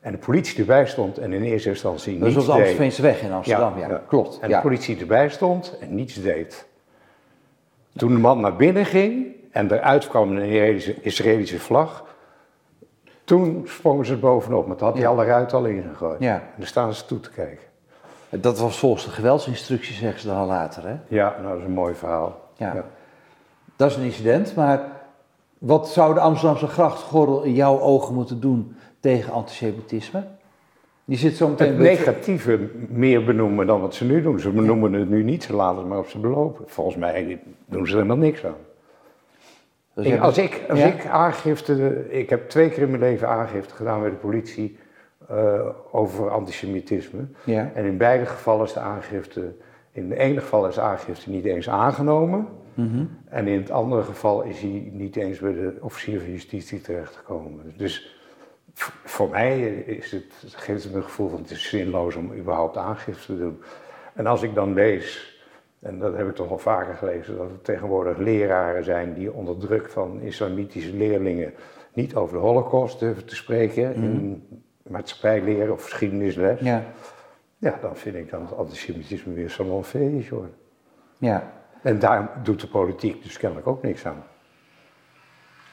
En 0.00 0.12
de 0.12 0.18
politie 0.18 0.58
erbij 0.58 0.86
stond 0.86 1.18
en 1.18 1.32
in 1.32 1.42
eerste 1.42 1.68
instantie 1.68 2.18
Dat 2.18 2.28
is 2.28 2.34
niets 2.34 2.46
op 2.48 2.52
de 2.52 2.58
deed. 2.58 2.60
Amstelveense 2.68 3.02
weg 3.02 3.22
in 3.22 3.32
Amsterdam, 3.32 3.78
ja. 3.78 4.02
Klopt. 4.06 4.38
En 4.40 4.48
de 4.50 4.60
politie 4.60 5.00
erbij 5.00 5.28
stond 5.28 5.78
en 5.80 5.94
niets 5.94 6.22
deed. 6.22 6.66
Toen 7.96 8.12
de 8.12 8.18
man 8.20 8.40
naar 8.40 8.56
binnen 8.56 8.84
ging 8.84 9.26
en 9.50 9.72
eruit 9.72 10.08
kwam 10.08 10.30
een 10.36 10.42
Israëlische, 10.42 10.94
Israëlische 11.00 11.58
vlag, 11.58 12.04
toen 13.24 13.62
sprongen 13.66 14.06
ze 14.06 14.12
er 14.12 14.18
bovenop. 14.18 14.66
Maar 14.66 14.76
toen 14.76 14.86
had 14.86 14.96
hij 14.96 15.04
Ja. 15.06 15.10
alle 15.10 15.24
ruiten 15.24 15.58
al 15.58 15.64
ingegooid. 15.64 16.20
Ja. 16.20 16.34
En 16.34 16.42
daar 16.56 16.66
staan 16.66 16.94
ze 16.94 17.04
toe 17.04 17.20
te 17.20 17.30
kijken. 17.30 17.64
Dat 18.40 18.58
was 18.58 18.78
volgens 18.78 19.04
de 19.04 19.10
geweldsinstructie, 19.10 19.94
zeggen 19.94 20.20
ze 20.20 20.26
dan 20.26 20.46
later. 20.46 20.86
Hè? 20.86 20.94
Ja, 21.08 21.34
nou 21.40 21.48
dat 21.48 21.58
is 21.58 21.64
een 21.64 21.72
mooi 21.72 21.94
verhaal. 21.94 22.40
Ja. 22.56 22.84
Dat 23.76 23.90
is 23.90 23.96
een 23.96 24.02
incident, 24.02 24.54
maar 24.56 24.80
wat 25.58 25.88
zou 25.88 26.14
de 26.14 26.20
Amsterdamse 26.20 26.66
grachtgordel 26.66 27.42
in 27.42 27.54
jouw 27.54 27.80
ogen 27.80 28.14
moeten 28.14 28.40
doen 28.40 28.76
tegen 29.00 29.32
antisemitisme? 29.32 30.24
Je 31.04 31.16
zit 31.16 31.36
zo 31.36 31.48
meteen 31.48 31.68
Het 31.68 31.76
beetje- 31.78 31.96
negatieve 32.06 32.68
meer 32.88 33.24
benoemen 33.24 33.66
dan 33.66 33.80
wat 33.80 33.94
ze 33.94 34.04
nu 34.04 34.22
doen. 34.22 34.40
Ze 34.40 34.50
benoemen 34.50 34.92
het 34.92 35.08
nu 35.08 35.22
niet, 35.22 35.42
ze 35.42 35.54
laten 35.54 35.78
het 35.78 35.86
maar 35.88 35.98
op 35.98 36.08
ze 36.08 36.18
belopen. 36.18 36.64
Volgens 36.68 36.96
mij 36.96 37.40
doen 37.66 37.86
ze 37.86 37.92
er 37.92 37.96
helemaal 38.02 38.16
niks 38.24 38.44
aan. 38.44 38.54
Dus 39.94 40.06
Ik- 40.06 40.20
als 40.20 40.38
ik, 40.38 40.62
als 40.70 40.78
Ja? 40.78 40.86
ik 40.86 41.06
aangifte, 41.06 42.04
ik 42.10 42.30
heb 42.30 42.48
twee 42.48 42.68
keer 42.70 42.82
in 42.82 42.88
mijn 42.90 43.02
leven 43.02 43.28
aangifte 43.28 43.74
gedaan 43.74 44.00
bij 44.00 44.10
de 44.10 44.16
politie 44.16 44.78
eh, 45.32 45.68
over 45.90 46.30
antisemitisme. 46.30 47.26
Ja. 47.44 47.70
En 47.74 47.84
in 47.84 47.96
beide 47.96 48.26
gevallen 48.26 48.64
is 48.64 48.72
de 48.72 48.80
aangifte, 48.80 49.54
in 49.92 50.10
het 50.10 50.18
ene 50.18 50.40
geval 50.40 50.68
is 50.68 50.74
de 50.74 50.80
aangifte 50.80 51.30
niet 51.30 51.44
eens 51.44 51.68
aangenomen. 51.68 52.48
Mhm. 52.74 53.04
En 53.28 53.46
in 53.46 53.60
het 53.60 53.70
andere 53.70 54.02
geval 54.02 54.42
is 54.42 54.60
hij 54.60 54.90
niet 54.92 55.16
eens 55.16 55.38
bij 55.38 55.52
de 55.52 55.76
officier 55.80 56.20
van 56.20 56.30
justitie 56.30 56.80
terechtgekomen. 56.80 57.72
Dus 57.76 58.16
voor 59.04 59.28
mij 59.30 59.60
is 59.70 60.12
het, 60.12 60.54
geeft 60.54 60.82
het 60.82 60.92
me 60.92 60.98
een 60.98 61.04
gevoel 61.04 61.28
van 61.28 61.38
het 61.40 61.50
is 61.50 61.68
zinloos 61.68 62.16
om 62.16 62.34
überhaupt 62.34 62.76
aangifte 62.76 63.26
te 63.26 63.38
doen. 63.38 63.62
En 64.14 64.26
als 64.26 64.42
ik 64.42 64.54
dan 64.54 64.74
lees, 64.74 65.36
en 65.80 65.98
dat 65.98 66.16
heb 66.16 66.28
ik 66.28 66.34
toch 66.34 66.50
al 66.50 66.58
vaker 66.58 66.94
gelezen, 66.94 67.36
dat 67.36 67.50
er 67.50 67.62
tegenwoordig 67.62 68.16
leraren 68.18 68.84
zijn 68.84 69.14
die 69.14 69.32
onder 69.32 69.58
druk 69.58 69.90
van 69.90 70.20
islamitische 70.20 70.96
leerlingen 70.96 71.52
niet 71.92 72.14
over 72.14 72.36
de 72.36 72.42
holocaust 72.42 72.98
durven 72.98 73.26
te 73.26 73.36
spreken 73.36 73.94
in 73.94 74.42
maatschappijleer 74.88 75.72
of 75.72 75.84
geschiedenisles. 75.84 76.60
Ja, 76.60 76.84
Ja, 77.58 77.78
dan 77.80 77.96
vind 77.96 78.14
ik 78.16 78.30
dat 78.30 78.40
het 78.40 78.56
antisemitisme 78.56 79.32
weer 79.32 79.50
salonveeg 79.50 80.30
wordt. 80.30 80.54
ja. 81.18 81.52
En 81.82 81.98
daar 81.98 82.40
doet 82.42 82.60
de 82.60 82.68
politiek 82.68 83.22
dus 83.22 83.36
kennelijk 83.36 83.66
ook 83.66 83.82
niks 83.82 84.06
aan. 84.06 84.24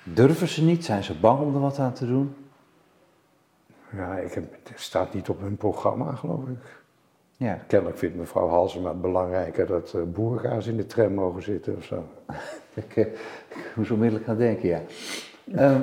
Durven 0.03 0.47
ze 0.47 0.63
niet? 0.63 0.85
Zijn 0.85 1.03
ze 1.03 1.19
bang 1.19 1.39
om 1.39 1.53
er 1.55 1.61
wat 1.61 1.79
aan 1.79 1.93
te 1.93 2.05
doen? 2.07 2.35
Ja, 3.91 4.17
ik 4.17 4.33
heb, 4.33 4.43
het 4.69 4.79
staat 4.79 5.13
niet 5.13 5.29
op 5.29 5.39
hun 5.39 5.57
programma, 5.57 6.15
geloof 6.15 6.47
ik. 6.47 6.81
Ja. 7.37 7.59
Kennelijk 7.67 7.97
vindt 7.97 8.15
mevrouw 8.15 8.47
Halsema 8.47 8.89
het 8.89 9.01
belangrijker 9.01 9.65
dat 9.67 9.93
uh, 9.95 10.01
boerga's 10.03 10.67
in 10.67 10.77
de 10.77 10.85
tram 10.85 11.13
mogen 11.13 11.41
zitten 11.43 11.75
of 11.75 11.83
zo. 11.83 12.03
Ik, 12.73 12.95
eh, 12.95 13.05
ik 13.49 13.71
moest 13.75 13.91
onmiddellijk 13.91 14.27
gaan 14.27 14.37
denken, 14.37 14.69
ja. 14.69 14.81
Ehm, 15.55 15.81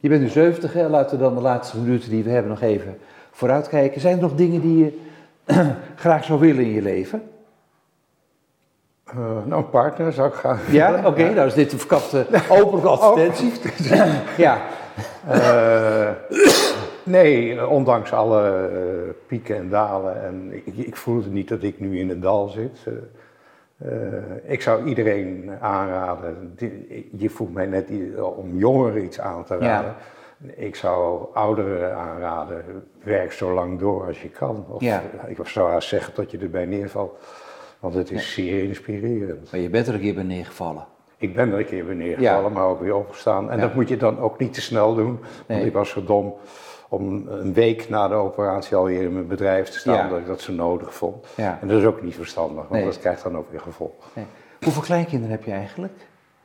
je 0.00 0.08
bent 0.08 0.20
nu 0.20 0.28
70, 0.28 0.72
hè? 0.72 0.88
laten 0.88 1.16
we 1.18 1.22
dan 1.22 1.34
de 1.34 1.40
laatste 1.40 1.78
minuten 1.78 2.10
die 2.10 2.24
we 2.24 2.30
hebben 2.30 2.50
nog 2.50 2.60
even 2.60 2.98
vooruitkijken. 3.30 4.00
Zijn 4.00 4.16
er 4.16 4.22
nog 4.22 4.34
dingen 4.34 4.60
die 4.60 4.78
je 4.84 4.98
graag 5.96 6.24
zou 6.24 6.40
willen 6.40 6.64
in 6.64 6.72
je 6.72 6.82
leven? 6.82 7.22
Uh, 9.08 9.16
nou, 9.44 9.62
een 9.62 9.70
partner 9.70 10.12
zou 10.12 10.28
ik 10.28 10.34
graag 10.34 10.72
Ja, 10.72 11.06
oké, 11.06 11.30
nou 11.30 11.46
is 11.46 11.54
dit 11.54 11.72
een 11.72 11.78
verkapte 11.78 12.26
openlijke 12.48 12.88
advertentie. 12.98 13.52
ja, 14.36 14.60
Eh, 15.28 16.10
nee, 17.02 17.68
ondanks 17.68 18.12
alle 18.12 18.68
eh, 18.72 19.14
pieken 19.26 19.56
en 19.56 19.68
dalen. 19.68 20.24
En 20.24 20.50
ik, 20.52 20.76
ik 20.76 20.96
voel 20.96 21.16
het 21.16 21.32
niet 21.32 21.48
dat 21.48 21.62
ik 21.62 21.80
nu 21.80 21.98
in 21.98 22.08
het 22.08 22.22
dal 22.22 22.48
zit. 22.48 22.78
Eh, 23.84 24.16
eh, 24.16 24.22
ik 24.42 24.62
zou 24.62 24.84
iedereen 24.84 25.50
aanraden. 25.60 26.54
Je 27.16 27.30
vroeg 27.30 27.52
mij 27.52 27.66
net 27.66 27.88
om 28.36 28.56
jongeren 28.58 29.04
iets 29.04 29.20
aan 29.20 29.44
te 29.44 29.56
raden. 29.58 29.94
Ik 30.54 30.74
zou 30.76 31.26
ouderen 31.34 31.96
aanraden. 31.96 32.64
Werk 33.02 33.32
zo 33.32 33.54
lang 33.54 33.78
door 33.78 34.06
als 34.06 34.22
je 34.22 34.28
kan. 34.28 34.64
Of 34.68 34.80
Ja. 34.80 35.02
ik 35.26 35.38
zou 35.46 35.70
haast 35.70 35.88
zeggen 35.88 36.14
dat 36.14 36.30
je 36.30 36.38
erbij 36.38 36.64
neervalt. 36.64 37.18
Want 37.80 37.94
het 37.94 38.10
is 38.10 38.32
zeer 38.34 38.64
inspirerend. 38.64 39.52
maar 39.52 39.60
je 39.60 39.70
bent 39.70 39.86
er 39.86 39.94
een 39.94 40.00
keer 40.00 40.14
bij 40.14 40.22
neergevallen. 40.22 40.86
Ik 41.16 41.34
ben 41.34 41.52
er 41.52 41.58
een 41.58 41.64
keer 41.64 41.86
weer 41.86 41.96
neergevallen, 41.96 42.42
Ja. 42.42 42.48
maar 42.48 42.64
ook 42.66 42.80
weer 42.80 42.94
opgestaan. 42.94 43.50
En 43.50 43.60
dat 43.60 43.74
moet 43.74 43.88
je 43.88 43.96
dan 43.96 44.18
ook 44.18 44.38
niet 44.38 44.54
te 44.54 44.60
snel 44.60 44.94
doen. 44.94 45.18
Want 45.20 45.46
Nee. 45.46 45.64
ik 45.64 45.72
was 45.72 45.90
zo 45.90 46.04
dom 46.04 46.34
om 46.92 47.28
een 47.28 47.52
week 47.52 47.88
na 47.88 48.08
de 48.08 48.14
operatie 48.14 48.76
alweer 48.76 49.02
in 49.02 49.12
mijn 49.12 49.26
bedrijf 49.26 49.68
te 49.68 49.78
staan, 49.78 49.94
Ja. 49.94 50.08
dat 50.08 50.18
ik 50.18 50.26
dat 50.26 50.40
zo 50.40 50.52
nodig 50.52 50.94
vond. 50.94 51.26
Ja. 51.36 51.58
En 51.60 51.68
dat 51.68 51.78
is 51.78 51.84
ook 51.84 52.02
niet 52.02 52.14
verstandig, 52.14 52.56
want 52.62 52.70
Nee. 52.70 52.84
dat 52.84 52.98
krijgt 52.98 53.22
dan 53.22 53.36
ook 53.36 53.50
weer 53.50 53.60
gevolgen. 53.60 54.10
Nee. 54.14 54.24
Hoeveel 54.62 54.82
kleinkinderen 54.82 55.30
heb 55.36 55.44
je 55.44 55.50
eigenlijk? 55.52 55.92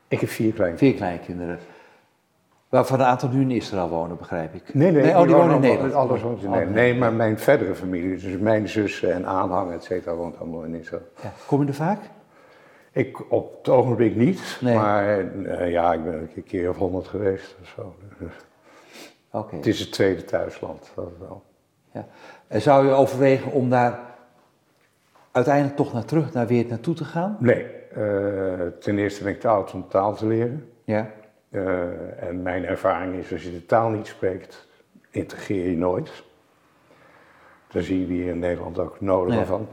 Ik 0.07 0.19
heb 0.19 0.29
vier 0.29 0.53
kleine. 0.53 0.77
Vier 0.77 0.93
kleinkinderen. 0.93 1.59
Waarvan 2.69 2.99
een 2.99 3.05
aantal 3.05 3.29
nu 3.29 3.41
in 3.41 3.51
Israël 3.51 3.89
wonen, 3.89 4.17
begrijp 4.17 4.53
ik. 4.53 4.73
Nee, 4.73 4.91
nee, 4.91 5.17
oh, 5.17 5.23
die 5.23 5.35
wonen 5.35 5.55
in 5.55 5.61
Nederland. 5.61 5.93
Alles 5.93 6.21
woont 6.21 6.39
in 6.41 6.45
Oh, 6.47 6.51
Nederland. 6.51 6.75
Nee, 6.75 6.95
maar 6.95 7.13
mijn 7.13 7.39
verdere 7.39 7.75
familie, 7.75 8.17
dus 8.17 8.37
mijn 8.37 8.69
zussen 8.69 9.13
en 9.13 9.25
aanhang, 9.25 9.71
et 9.73 9.83
cetera, 9.83 10.15
woont 10.15 10.39
allemaal 10.39 10.63
in 10.63 10.73
Israël. 10.75 11.01
Ja. 11.23 11.31
Kom 11.45 11.61
je 11.61 11.67
er 11.67 11.73
vaak? 11.73 11.99
Ik 12.91 13.31
op 13.31 13.57
het 13.57 13.69
ogenblik 13.69 14.15
niet, 14.15 14.57
Nee. 14.61 14.75
maar 14.75 15.19
eh, 15.19 15.71
ja, 15.71 15.93
ik 15.93 16.03
ben 16.03 16.29
een 16.35 16.43
keer 16.43 16.69
of 16.69 16.77
honderd 16.77 17.07
geweest 17.07 17.55
of 17.61 17.67
zo. 17.75 17.95
Het 19.43 19.65
is 19.65 19.79
het 19.79 19.91
tweede 19.91 20.23
thuisland, 20.23 20.91
dat 20.95 21.11
wel. 21.19 21.43
Ja. 21.91 22.07
En 22.47 22.61
zou 22.61 22.85
je 22.87 22.91
overwegen 22.91 23.51
om 23.51 23.69
daar 23.69 23.99
uiteindelijk 25.31 25.75
toch 25.75 25.93
naar 25.93 26.05
terug, 26.05 26.33
naar 26.33 26.47
weer 26.47 26.65
naartoe 26.65 26.95
te 26.95 27.05
gaan? 27.05 27.37
Nee, 27.39 27.63
eh, 27.63 28.67
ten 28.79 28.97
eerste 28.97 29.23
ben 29.23 29.33
ik 29.33 29.39
te 29.39 29.47
oud 29.47 29.73
om 29.73 29.87
taal 29.87 30.15
te 30.15 30.27
leren. 30.27 30.69
Ja. 30.83 31.09
Eh, 31.49 32.23
en 32.23 32.41
mijn 32.41 32.65
ervaring 32.65 33.15
is, 33.15 33.31
als 33.31 33.43
je 33.43 33.51
de 33.51 33.65
taal 33.65 33.89
niet 33.89 34.07
spreekt, 34.07 34.67
integreer 35.09 35.69
je 35.69 35.77
nooit. 35.77 36.23
Daar 37.71 37.83
zien 37.83 38.07
we 38.07 38.13
hier 38.13 38.27
in 38.27 38.39
Nederland 38.39 38.79
ook 38.79 39.01
nodig 39.01 39.35
Ja. 39.35 39.45
van. 39.45 39.67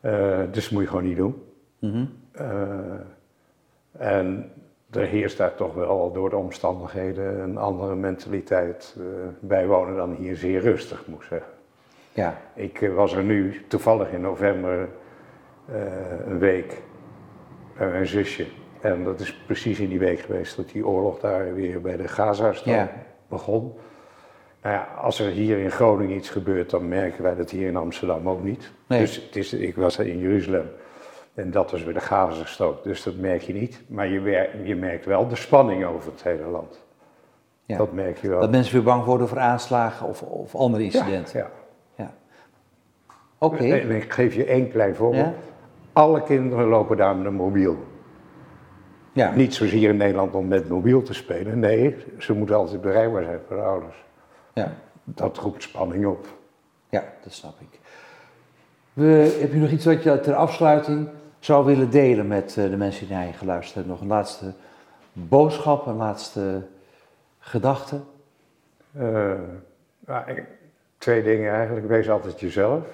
Eh, 0.00 0.38
dus 0.50 0.62
dat 0.64 0.70
moet 0.72 0.82
je 0.82 0.88
gewoon 0.88 1.04
niet 1.04 1.16
doen. 1.16 1.42
Mhm. 1.78 2.04
Eh, 2.32 2.48
en 3.98 4.52
er 4.96 5.06
heerst 5.06 5.36
daar 5.36 5.54
toch 5.54 5.74
wel 5.74 6.12
door 6.12 6.30
de 6.30 6.36
omstandigheden 6.36 7.40
een 7.40 7.56
andere 7.58 7.94
mentaliteit. 7.94 8.96
Uh, 8.98 9.04
wij 9.40 9.66
wonen 9.66 9.96
dan 9.96 10.14
hier 10.14 10.36
zeer 10.36 10.60
rustig, 10.60 11.06
moet 11.06 11.20
ik 11.20 11.26
zeggen. 11.28 11.50
Ja. 12.12 12.38
Ik 12.54 12.80
uh, 12.80 12.94
was 12.94 13.12
er 13.14 13.22
nu 13.22 13.64
toevallig 13.68 14.10
in 14.10 14.20
november 14.20 14.88
uh, 15.70 15.76
een 16.26 16.38
week 16.38 16.82
bij 17.76 17.88
mijn 17.88 18.06
zusje. 18.06 18.46
En 18.80 19.04
dat 19.04 19.20
is 19.20 19.34
precies 19.34 19.80
in 19.80 19.88
die 19.88 19.98
week 19.98 20.20
geweest 20.20 20.56
dat 20.56 20.68
die 20.68 20.86
oorlog 20.86 21.20
daar 21.20 21.54
weer 21.54 21.80
bij 21.80 21.96
de 21.96 22.08
Gaza-strook 22.08 22.74
Ja. 22.74 22.92
begon. 23.28 23.74
Nou 24.62 24.74
ja, 24.74 24.88
als 25.00 25.20
er 25.20 25.30
hier 25.30 25.58
in 25.58 25.70
Groningen 25.70 26.16
iets 26.16 26.30
gebeurt, 26.30 26.70
dan 26.70 26.88
merken 26.88 27.22
wij 27.22 27.34
dat 27.34 27.50
hier 27.50 27.68
in 27.68 27.76
Amsterdam 27.76 28.28
ook 28.28 28.42
niet. 28.42 28.72
Nee. 28.86 29.00
Dus 29.00 29.16
het 29.16 29.36
is, 29.36 29.52
ik 29.52 29.76
was 29.76 29.98
in 29.98 30.18
Jeruzalem 30.18 30.68
en 31.36 31.50
dat 31.50 31.70
was 31.70 31.84
weer 31.84 31.94
de 31.94 32.00
Gazastrook, 32.00 32.82
dus 32.84 33.02
dat 33.02 33.16
merk 33.16 33.42
je 33.42 33.52
niet. 33.52 33.82
Maar 33.86 34.08
je, 34.08 34.50
je 34.64 34.76
merkt 34.76 35.04
wel 35.04 35.28
de 35.28 35.36
spanning 35.36 35.84
over 35.84 36.10
het 36.12 36.22
hele 36.22 36.44
land. 36.44 36.84
ja. 37.64 37.76
Dat 37.76 37.92
merk 37.92 38.18
je 38.18 38.28
wel. 38.28 38.40
Dat 38.40 38.50
mensen 38.50 38.74
weer 38.74 38.82
bang 38.82 39.04
worden 39.04 39.28
voor 39.28 39.38
aanslagen 39.38 40.06
of, 40.06 40.22
of 40.22 40.54
andere 40.54 40.84
incidenten. 40.84 41.38
Ja, 41.38 41.50
Ja. 41.94 42.12
Oké. 43.38 43.64
ik 43.64 44.12
geef 44.12 44.34
je 44.34 44.44
één 44.44 44.70
klein 44.70 44.94
voorbeeld. 44.94 45.34
Alle 45.92 46.22
kinderen 46.22 46.66
lopen 46.66 46.96
daar 46.96 47.16
met 47.16 47.26
een 47.26 47.34
mobiel. 47.34 47.76
Ja. 49.12 49.34
Niet 49.34 49.54
zozeer 49.54 49.88
in 49.88 49.96
Nederland 49.96 50.34
om 50.34 50.48
met 50.48 50.68
mobiel 50.68 51.02
te 51.02 51.14
spelen. 51.14 51.58
Nee, 51.58 51.96
ze 52.18 52.32
moeten 52.32 52.56
altijd 52.56 52.80
bereikbaar 52.80 53.22
zijn 53.22 53.40
voor 53.46 53.56
de 53.56 53.62
ouders. 53.62 54.04
Ja. 54.52 54.72
Dat 55.04 55.36
roept 55.38 55.62
spanning 55.62 56.06
op. 56.06 56.26
Ja, 56.88 57.04
dat 57.22 57.32
snap 57.32 57.54
ik. 57.60 57.78
We, 58.92 59.36
heb 59.40 59.52
je 59.52 59.58
nog 59.58 59.70
iets 59.70 59.84
wat 59.84 60.02
je 60.02 60.20
ter 60.20 60.34
afsluiting 60.34 61.08
zou 61.46 61.64
willen 61.64 61.90
delen 61.90 62.26
met 62.26 62.56
eh, 62.56 62.70
de 62.70 62.76
mensen 62.76 63.06
die 63.06 63.16
naar 63.16 63.26
je 63.26 63.32
geluisterd 63.32 63.74
hebben? 63.74 63.92
Nog 63.92 64.00
een 64.00 64.06
laatste 64.06 64.52
boodschap, 65.12 65.86
een 65.86 65.96
laatste 65.96 66.66
gedachte? 67.38 68.00
Eh, 68.92 69.32
nou, 69.98 70.44
twee 70.98 71.22
dingen 71.22 71.52
eigenlijk. 71.52 71.86
Wees 71.86 72.10
altijd 72.10 72.40
jezelf. 72.40 72.84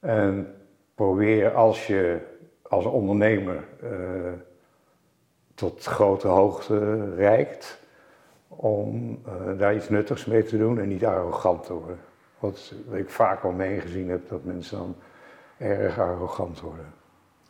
En 0.00 0.54
probeer 0.94 1.54
als 1.54 1.86
je 1.86 2.18
als 2.62 2.84
ondernemer 2.84 3.64
eh, 3.82 3.90
tot 5.54 5.84
grote 5.84 6.28
hoogte 6.28 7.14
reikt, 7.14 7.78
om 8.48 9.22
daar 9.58 9.74
iets 9.74 9.88
nuttigs 9.88 10.24
mee 10.24 10.42
te 10.42 10.58
doen 10.58 10.78
en 10.78 10.88
niet 10.88 11.04
arrogant 11.04 11.64
te 11.64 11.72
worden. 11.72 11.98
Wat 12.38 12.74
ik 12.92 13.10
vaak 13.10 13.44
al 13.44 13.52
meegezien 13.52 14.08
heb, 14.08 14.28
dat 14.28 14.44
mensen 14.44 14.78
dan 14.78 14.96
erg 15.58 15.98
arrogant 15.98 16.60
worden. 16.60 16.99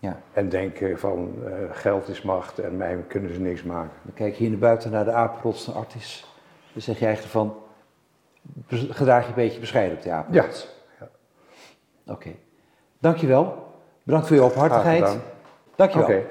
Ja. 0.01 0.20
En 0.32 0.48
denken 0.48 0.98
van 0.98 1.34
eh, 1.44 1.53
geld 1.70 2.09
is 2.09 2.22
macht 2.22 2.59
en 2.59 2.76
mij 2.76 3.05
kunnen 3.09 3.34
ze 3.34 3.40
niks 3.40 3.62
maken. 3.62 3.92
Dan 4.03 4.14
kijk 4.14 4.32
je 4.32 4.38
hier 4.38 4.51
naar 4.51 4.59
buiten 4.59 4.90
naar 4.90 5.05
de 5.05 5.12
apenrots 5.12 5.64
van 5.64 5.74
Artis. 5.74 6.34
Dan 6.72 6.82
zeg 6.82 6.98
je 6.98 7.05
eigenlijk 7.05 7.34
van, 7.34 7.57
gedraag 8.90 9.22
je 9.22 9.28
een 9.28 9.34
beetje 9.34 9.61
bescheiden 9.61 9.96
op 9.96 10.03
de 10.03 10.11
apenrots. 10.11 10.68
Ja. 11.01 11.09
Oké. 12.12 12.30
Dankjewel. 12.98 13.68
Bedankt 14.03 14.26
voor 14.26 14.36
je 14.36 14.42
openhartigheid. 14.42 15.18
Dankjewel. 15.76 16.09
Oké. 16.09 16.24